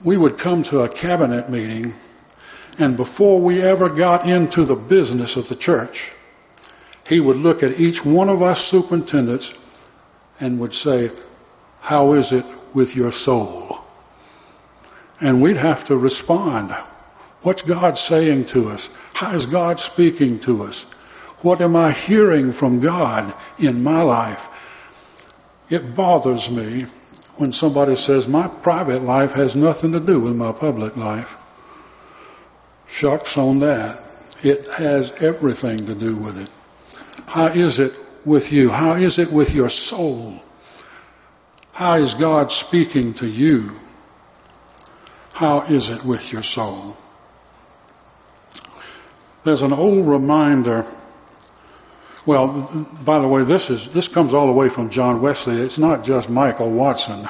we 0.03 0.17
would 0.17 0.37
come 0.37 0.61
to 0.63 0.81
a 0.81 0.89
cabinet 0.89 1.49
meeting, 1.49 1.93
and 2.77 2.97
before 2.97 3.39
we 3.39 3.61
ever 3.61 3.89
got 3.89 4.27
into 4.27 4.65
the 4.65 4.75
business 4.75 5.37
of 5.37 5.47
the 5.47 5.55
church, 5.55 6.11
he 7.07 7.19
would 7.19 7.37
look 7.37 7.63
at 7.63 7.79
each 7.79 8.05
one 8.05 8.29
of 8.29 8.41
us 8.41 8.61
superintendents 8.61 9.61
and 10.39 10.59
would 10.59 10.73
say, 10.73 11.11
How 11.81 12.13
is 12.13 12.31
it 12.31 12.45
with 12.75 12.95
your 12.95 13.11
soul? 13.11 13.79
And 15.21 15.41
we'd 15.41 15.57
have 15.57 15.85
to 15.85 15.97
respond. 15.97 16.71
What's 17.41 17.67
God 17.67 17.97
saying 17.97 18.45
to 18.47 18.69
us? 18.69 19.11
How 19.13 19.33
is 19.33 19.45
God 19.45 19.79
speaking 19.79 20.39
to 20.39 20.63
us? 20.63 20.93
What 21.41 21.61
am 21.61 21.75
I 21.75 21.91
hearing 21.91 22.51
from 22.51 22.79
God 22.79 23.33
in 23.59 23.83
my 23.83 24.01
life? 24.01 24.49
It 25.69 25.95
bothers 25.95 26.49
me 26.49 26.85
when 27.37 27.53
somebody 27.53 27.95
says, 27.95 28.27
My 28.27 28.47
private 28.47 29.03
life 29.03 29.33
has 29.33 29.55
nothing 29.55 29.91
to 29.91 29.99
do 29.99 30.19
with 30.19 30.35
my 30.35 30.51
public 30.51 30.97
life. 30.97 31.44
Shucks 32.95 33.37
on 33.37 33.59
that. 33.59 33.99
It 34.41 34.69
has 34.69 35.11
everything 35.21 35.85
to 35.85 35.93
do 35.93 36.15
with 36.15 36.37
it. 36.37 36.49
How 37.27 37.47
is 37.47 37.77
it 37.77 37.91
with 38.25 38.53
you? 38.53 38.69
How 38.69 38.93
is 38.93 39.19
it 39.19 39.33
with 39.33 39.53
your 39.53 39.67
soul? 39.67 40.39
How 41.73 41.95
is 41.95 42.13
God 42.13 42.53
speaking 42.53 43.13
to 43.15 43.27
you? 43.27 43.73
How 45.33 45.63
is 45.63 45.89
it 45.89 46.05
with 46.05 46.31
your 46.31 46.41
soul? 46.41 46.95
There's 49.43 49.61
an 49.61 49.73
old 49.73 50.07
reminder 50.07 50.85
well, 52.25 52.47
by 53.05 53.19
the 53.19 53.27
way, 53.27 53.43
this 53.43 53.69
is 53.69 53.93
this 53.93 54.07
comes 54.07 54.33
all 54.33 54.47
the 54.47 54.53
way 54.53 54.67
from 54.67 54.89
John 54.89 55.21
Wesley. 55.21 55.55
It's 55.55 55.77
not 55.77 56.03
just 56.03 56.29
Michael 56.29 56.71
Watson. 56.71 57.29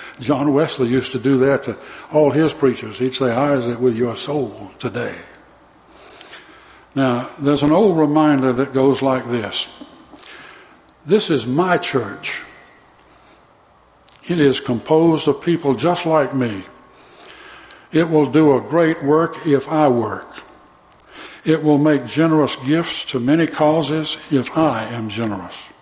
John 0.20 0.54
Wesley 0.54 0.88
used 0.88 1.12
to 1.12 1.18
do 1.18 1.36
that 1.38 1.64
to 1.64 1.76
all 2.12 2.30
his 2.30 2.52
preachers. 2.52 2.98
He'd 2.98 3.14
say, 3.14 3.34
"How 3.34 3.52
is 3.54 3.66
it 3.66 3.80
with 3.80 3.96
your 3.96 4.14
soul 4.14 4.70
today?" 4.78 5.14
Now, 6.94 7.28
there's 7.38 7.62
an 7.62 7.72
old 7.72 7.98
reminder 7.98 8.52
that 8.52 8.72
goes 8.72 9.02
like 9.02 9.26
this. 9.26 9.84
This 11.04 11.28
is 11.28 11.46
my 11.46 11.76
church. 11.76 12.42
It 14.28 14.40
is 14.40 14.60
composed 14.60 15.28
of 15.28 15.44
people 15.44 15.74
just 15.74 16.06
like 16.06 16.34
me. 16.34 16.64
It 17.92 18.08
will 18.08 18.30
do 18.30 18.56
a 18.56 18.60
great 18.60 19.02
work 19.02 19.46
if 19.46 19.68
I 19.68 19.88
work. 19.88 20.45
It 21.46 21.62
will 21.62 21.78
make 21.78 22.06
generous 22.06 22.66
gifts 22.66 23.04
to 23.12 23.20
many 23.20 23.46
causes 23.46 24.32
if 24.32 24.58
I 24.58 24.84
am 24.86 25.08
generous. 25.08 25.72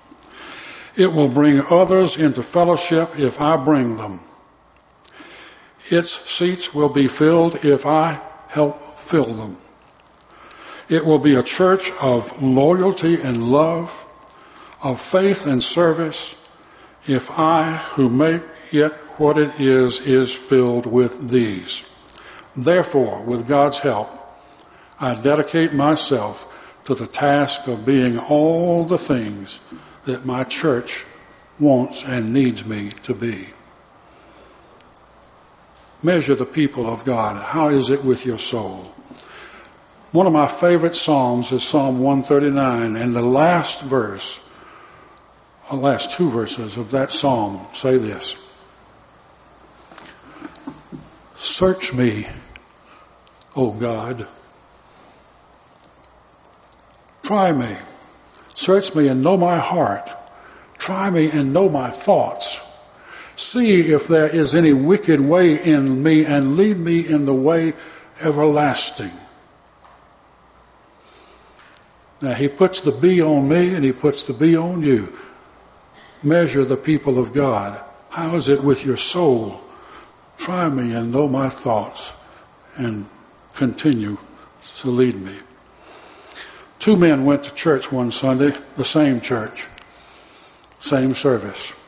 It 0.95 1.13
will 1.15 1.29
bring 1.29 1.63
others 1.71 2.21
into 2.21 2.43
fellowship 2.43 3.19
if 3.19 3.41
I 3.41 3.57
bring 3.57 3.97
them. 3.97 4.21
Its 5.89 6.11
seats 6.11 6.75
will 6.75 6.93
be 6.93 7.09
filled 7.09 7.65
if 7.65 7.87
I 7.87 8.21
help 8.49 8.99
fill 8.99 9.33
them. 9.33 9.57
It 10.91 11.07
will 11.07 11.19
be 11.19 11.35
a 11.35 11.43
church 11.43 11.91
of 12.03 12.43
loyalty 12.43 13.17
and 13.23 13.51
love, 13.51 13.89
of 14.83 15.01
faith 15.01 15.47
and 15.47 15.63
service, 15.63 16.43
if 17.07 17.39
I, 17.39 17.77
who 17.97 18.11
make 18.11 18.43
it 18.71 18.93
what 19.17 19.39
it 19.39 19.59
is, 19.59 20.07
is 20.07 20.31
filled 20.33 20.85
with 20.85 21.31
these. 21.31 21.91
Therefore, 22.55 23.25
with 23.25 23.49
God's 23.49 23.79
help, 23.79 24.24
I 25.01 25.15
dedicate 25.15 25.73
myself 25.73 26.51
to 26.85 26.95
the 26.95 27.07
task 27.07 27.67
of 27.67 27.87
being 27.87 28.19
all 28.19 28.85
the 28.85 28.99
things 28.99 29.65
that 30.05 30.25
my 30.25 30.45
church 30.45 31.05
wants 31.59 32.09
and 32.09 32.33
needs 32.33 32.67
me 32.67 32.91
to 33.03 33.15
be. 33.15 33.49
Measure 36.03 36.35
the 36.35 36.45
people 36.45 36.87
of 36.87 37.05
God. 37.05 37.41
How 37.43 37.69
is 37.69 37.91
it 37.91 38.05
with 38.05 38.27
your 38.27 38.39
soul? 38.39 38.93
One 40.13 40.27
of 40.27 40.33
my 40.33 40.47
favorite 40.47 40.95
Psalms 40.95 41.51
is 41.51 41.65
Psalm 41.65 42.01
139, 42.01 42.95
and 42.95 43.15
the 43.15 43.23
last 43.23 43.85
verse, 43.85 44.57
the 45.71 45.77
last 45.77 46.17
two 46.17 46.29
verses 46.31 46.77
of 46.77 46.91
that 46.91 47.11
Psalm 47.11 47.67
say 47.73 47.97
this 47.97 48.41
Search 51.35 51.97
me, 51.97 52.27
O 53.57 53.73
God 53.73 54.29
Try 57.25 57.53
me. 57.53 57.75
Search 58.29 58.95
me 58.95 59.09
and 59.09 59.23
know 59.23 59.39
my 59.39 59.59
heart. 59.59 60.11
Try 60.77 61.09
me 61.09 61.31
and 61.31 61.55
know 61.55 61.71
my 61.71 61.89
thoughts. 61.89 62.61
See 63.37 63.81
if 63.81 64.07
there 64.07 64.29
is 64.29 64.55
any 64.55 64.75
wicked 64.75 65.21
way 65.21 65.61
in 65.65 66.03
me 66.03 66.27
and 66.27 66.57
lead 66.57 66.77
me 66.77 67.01
in 67.01 67.25
the 67.25 67.35
way 67.35 67.73
everlasting. 68.21 69.11
Now, 72.21 72.35
he 72.35 72.47
puts 72.47 72.81
the 72.83 72.97
B 73.01 73.23
on 73.23 73.49
me 73.49 73.75
and 73.75 73.85
he 73.85 73.93
puts 73.93 74.25
the 74.25 74.35
B 74.35 74.57
on 74.57 74.83
you. 74.83 75.13
Measure 76.23 76.65
the 76.65 76.77
people 76.77 77.19
of 77.19 77.33
God. 77.33 77.83
How 78.11 78.37
is 78.37 78.49
it 78.49 78.63
with 78.63 78.85
your 78.85 78.97
soul? 78.97 79.61
Try 80.37 80.69
me 80.69 80.95
and 80.95 81.11
know 81.11 81.27
my 81.27 81.49
thoughts 81.49 82.21
and 82.77 83.07
continue 83.55 84.19
to 84.79 84.91
lead 84.91 85.17
me. 85.17 85.37
Two 86.85 86.99
men 86.99 87.25
went 87.25 87.43
to 87.45 87.55
church 87.55 87.91
one 87.91 88.13
Sunday, 88.13 88.51
the 88.75 88.85
same 88.85 89.19
church, 89.23 89.69
same 90.79 91.15
service. 91.15 91.81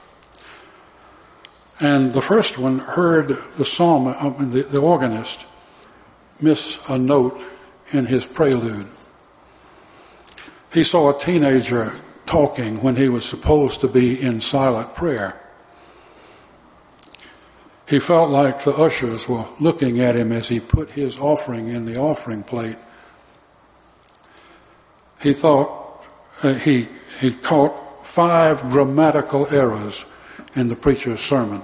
And 1.79 2.15
the 2.15 2.23
first 2.23 2.59
one 2.59 2.79
heard 2.79 3.29
the 3.29 3.65
psalm, 3.67 4.07
uh, 4.07 4.31
the, 4.43 4.63
the 4.63 4.81
organist 4.81 5.55
miss 6.41 6.89
a 6.89 6.97
note 6.97 7.39
in 7.93 8.07
his 8.07 8.25
prelude. 8.25 8.87
He 10.73 10.83
saw 10.83 11.15
a 11.15 11.21
teenager 11.21 11.91
talking 12.25 12.83
when 12.83 12.97
he 12.97 13.11
was 13.11 13.29
supposed 13.29 13.83
to 13.83 13.89
be 13.89 14.19
in 14.19 14.41
silent 14.41 14.95
prayer. 14.95 15.39
He 17.87 17.99
felt 17.99 18.31
like 18.31 18.61
the 18.61 18.73
ushers 18.75 19.29
were 19.29 19.45
looking 19.61 20.01
at 20.01 20.17
him 20.17 20.33
as 20.33 20.49
he 20.49 20.59
put 20.59 20.93
his 20.93 21.21
offering 21.21 21.69
in 21.69 21.85
the 21.85 21.99
offering 21.99 22.43
plate 22.43 22.79
he 25.27 25.33
thought 25.33 26.07
uh, 26.45 26.55
he, 26.55 26.87
he 27.19 27.33
caught 27.33 28.07
five 28.07 28.63
grammatical 28.71 29.49
errors 29.49 30.25
in 30.55 30.69
the 30.69 30.77
preacher's 30.77 31.19
sermon. 31.19 31.61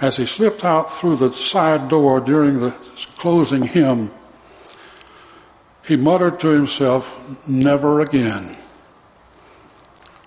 As 0.00 0.16
he 0.16 0.26
slipped 0.26 0.64
out 0.64 0.90
through 0.90 1.14
the 1.16 1.28
side 1.28 1.88
door 1.88 2.18
during 2.18 2.58
the 2.58 2.72
closing 3.18 3.62
hymn, 3.68 4.10
he 5.86 5.94
muttered 5.94 6.40
to 6.40 6.48
himself, 6.48 7.46
Never 7.46 8.00
again. 8.00 8.56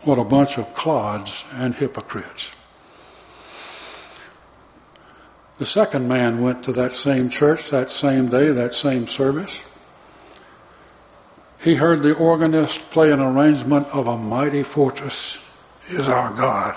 What 0.05 0.17
a 0.17 0.23
bunch 0.23 0.57
of 0.57 0.63
clods 0.75 1.51
and 1.57 1.75
hypocrites. 1.75 2.55
The 5.57 5.65
second 5.65 6.07
man 6.07 6.41
went 6.41 6.63
to 6.63 6.71
that 6.71 6.93
same 6.93 7.29
church 7.29 7.69
that 7.71 7.89
same 7.89 8.29
day, 8.29 8.53
that 8.53 8.73
same 8.73 9.07
service 9.07 9.68
he 11.63 11.75
heard 11.75 12.03
the 12.03 12.15
organist 12.15 12.91
play 12.91 13.11
an 13.11 13.19
arrangement 13.19 13.87
of 13.93 14.07
A 14.07 14.17
Mighty 14.17 14.63
Fortress 14.63 15.77
is 15.89 16.07
Our 16.07 16.33
God. 16.33 16.75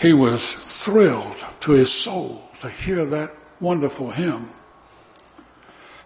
He 0.00 0.12
was 0.12 0.84
thrilled 0.84 1.44
to 1.60 1.72
his 1.72 1.92
soul 1.92 2.42
to 2.60 2.68
hear 2.68 3.04
that 3.04 3.30
wonderful 3.60 4.10
hymn. 4.10 4.48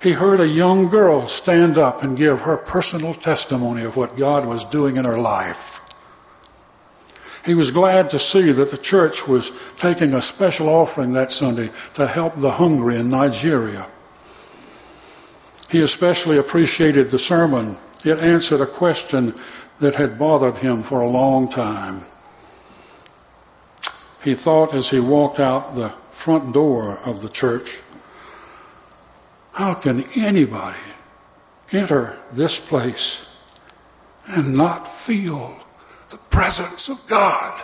He 0.02 0.12
heard 0.12 0.40
a 0.40 0.46
young 0.46 0.88
girl 0.88 1.28
stand 1.28 1.78
up 1.78 2.02
and 2.02 2.16
give 2.16 2.42
her 2.42 2.58
personal 2.58 3.14
testimony 3.14 3.84
of 3.84 3.96
what 3.96 4.18
God 4.18 4.44
was 4.44 4.64
doing 4.64 4.96
in 4.96 5.04
her 5.04 5.16
life. 5.16 5.80
He 7.46 7.54
was 7.54 7.70
glad 7.70 8.10
to 8.10 8.18
see 8.18 8.52
that 8.52 8.70
the 8.70 8.76
church 8.76 9.26
was 9.28 9.74
taking 9.78 10.12
a 10.12 10.20
special 10.20 10.68
offering 10.68 11.12
that 11.12 11.32
Sunday 11.32 11.70
to 11.94 12.06
help 12.06 12.34
the 12.36 12.52
hungry 12.52 12.96
in 12.96 13.08
Nigeria. 13.08 13.86
He 15.74 15.82
especially 15.82 16.38
appreciated 16.38 17.10
the 17.10 17.18
sermon. 17.18 17.76
It 18.04 18.20
answered 18.20 18.60
a 18.60 18.66
question 18.66 19.34
that 19.80 19.96
had 19.96 20.20
bothered 20.20 20.58
him 20.58 20.84
for 20.84 21.00
a 21.00 21.08
long 21.08 21.48
time. 21.48 22.02
He 24.22 24.36
thought 24.36 24.72
as 24.72 24.90
he 24.90 25.00
walked 25.00 25.40
out 25.40 25.74
the 25.74 25.88
front 26.12 26.54
door 26.54 27.00
of 27.04 27.22
the 27.22 27.28
church, 27.28 27.80
how 29.54 29.74
can 29.74 30.04
anybody 30.14 30.78
enter 31.72 32.20
this 32.30 32.68
place 32.68 33.36
and 34.28 34.56
not 34.56 34.86
feel 34.86 35.56
the 36.10 36.18
presence 36.30 36.88
of 36.88 37.10
God? 37.10 37.62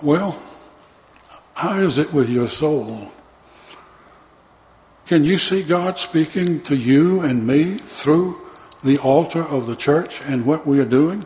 Well, 0.00 0.42
how 1.52 1.74
is 1.74 1.98
it 1.98 2.14
with 2.14 2.30
your 2.30 2.48
soul? 2.48 3.10
Can 5.06 5.22
you 5.22 5.38
see 5.38 5.62
God 5.62 5.98
speaking 5.98 6.60
to 6.62 6.76
you 6.76 7.20
and 7.20 7.46
me 7.46 7.78
through 7.78 8.40
the 8.82 8.98
altar 8.98 9.42
of 9.42 9.66
the 9.66 9.76
church 9.76 10.20
and 10.28 10.44
what 10.44 10.66
we 10.66 10.80
are 10.80 10.84
doing? 10.84 11.24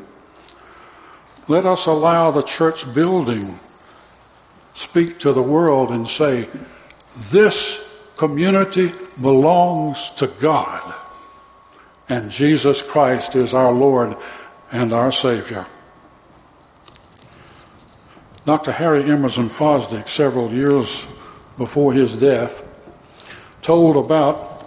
Let 1.49 1.65
us 1.65 1.87
allow 1.87 2.31
the 2.31 2.43
church 2.43 2.95
building 2.95 3.59
speak 4.75 5.19
to 5.19 5.33
the 5.33 5.43
world 5.43 5.91
and 5.91 6.07
say, 6.07 6.47
This 7.31 8.15
community 8.19 8.91
belongs 9.21 10.11
to 10.17 10.31
God, 10.41 10.95
and 12.09 12.31
Jesus 12.31 12.91
Christ 12.91 13.35
is 13.35 13.55
our 13.55 13.73
Lord 13.73 14.17
and 14.73 14.93
our 14.93 15.13
Savior. 15.13 15.67
Dr. 18.47 18.73
Harry 18.73 19.05
Emerson 19.05 19.45
Fosdick, 19.45 20.09
several 20.09 20.51
years 20.51 21.19
before 21.59 21.93
his 21.93 22.19
death, 22.21 22.80
told 23.71 23.97
about 23.97 24.67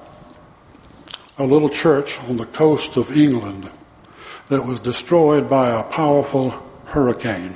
a 1.37 1.43
little 1.43 1.67
church 1.67 2.17
on 2.29 2.37
the 2.37 2.45
coast 2.45 2.95
of 2.95 3.11
England 3.11 3.69
that 4.47 4.65
was 4.65 4.79
destroyed 4.79 5.49
by 5.49 5.71
a 5.71 5.83
powerful 5.83 6.51
hurricane. 6.85 7.53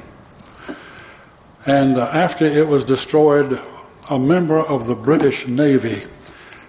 And 1.66 1.96
uh, 1.96 2.10
after 2.12 2.44
it 2.44 2.68
was 2.68 2.84
destroyed, 2.84 3.62
a 4.10 4.20
member 4.20 4.60
of 4.60 4.88
the 4.88 4.96
British 4.96 5.48
Navy 5.48 6.02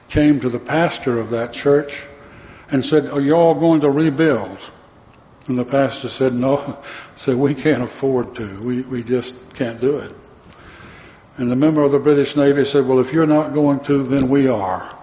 came 0.08 0.38
to 0.38 0.48
the 0.48 0.60
pastor 0.60 1.18
of 1.18 1.30
that 1.30 1.52
church 1.52 2.04
and 2.70 2.86
said, 2.86 3.10
Are 3.10 3.20
you 3.20 3.34
all 3.34 3.56
going 3.56 3.80
to 3.80 3.90
rebuild? 3.90 4.64
And 5.48 5.58
the 5.58 5.64
pastor 5.64 6.06
said, 6.06 6.34
No, 6.34 6.78
said, 7.16 7.34
We 7.34 7.52
can't 7.52 7.82
afford 7.82 8.36
to. 8.36 8.46
We, 8.62 8.82
we 8.82 9.02
just 9.02 9.56
can't 9.56 9.80
do 9.80 9.96
it. 9.98 10.12
And 11.38 11.50
the 11.50 11.56
member 11.56 11.82
of 11.82 11.92
the 11.92 12.00
British 12.00 12.36
Navy 12.36 12.64
said, 12.64 12.86
Well, 12.86 12.98
if 12.98 13.12
you're 13.12 13.26
not 13.26 13.54
going 13.54 13.80
to, 13.80 14.02
then 14.02 14.28
we 14.28 14.48
are. 14.48 14.94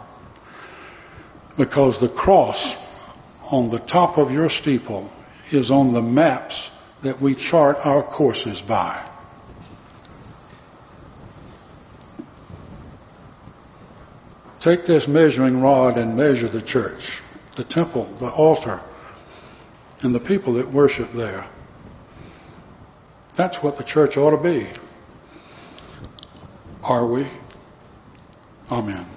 Because 1.58 2.00
the 2.00 2.10
cross 2.10 3.18
on 3.50 3.70
the 3.70 3.80
top 3.80 4.18
of 4.18 4.32
your 4.32 4.50
steeple 4.50 5.10
is 5.52 5.72
on 5.72 5.94
the 5.94 6.02
maps 6.02 6.94
that 7.02 7.22
we 7.22 7.34
chart 7.34 7.78
our 7.86 8.04
courses 8.04 8.62
by. 8.62 9.02
Take 14.60 14.86
this 14.86 15.08
measuring 15.08 15.62
rod 15.62 15.98
and 15.98 16.18
measure 16.18 16.48
the 16.48 16.62
church, 16.62 17.22
the 17.56 17.64
temple, 17.64 18.06
the 18.20 18.30
altar 18.30 18.82
and 20.04 20.12
the 20.12 20.20
people 20.20 20.54
that 20.54 20.70
worship 20.70 21.08
there. 21.10 21.46
That's 23.36 23.64
what 23.64 23.78
the 23.78 23.84
church 23.84 24.18
ought 24.18 24.36
to 24.36 24.44
be. 24.44 24.68
Are 26.88 27.08
we? 27.08 27.26
Amen. 28.72 29.15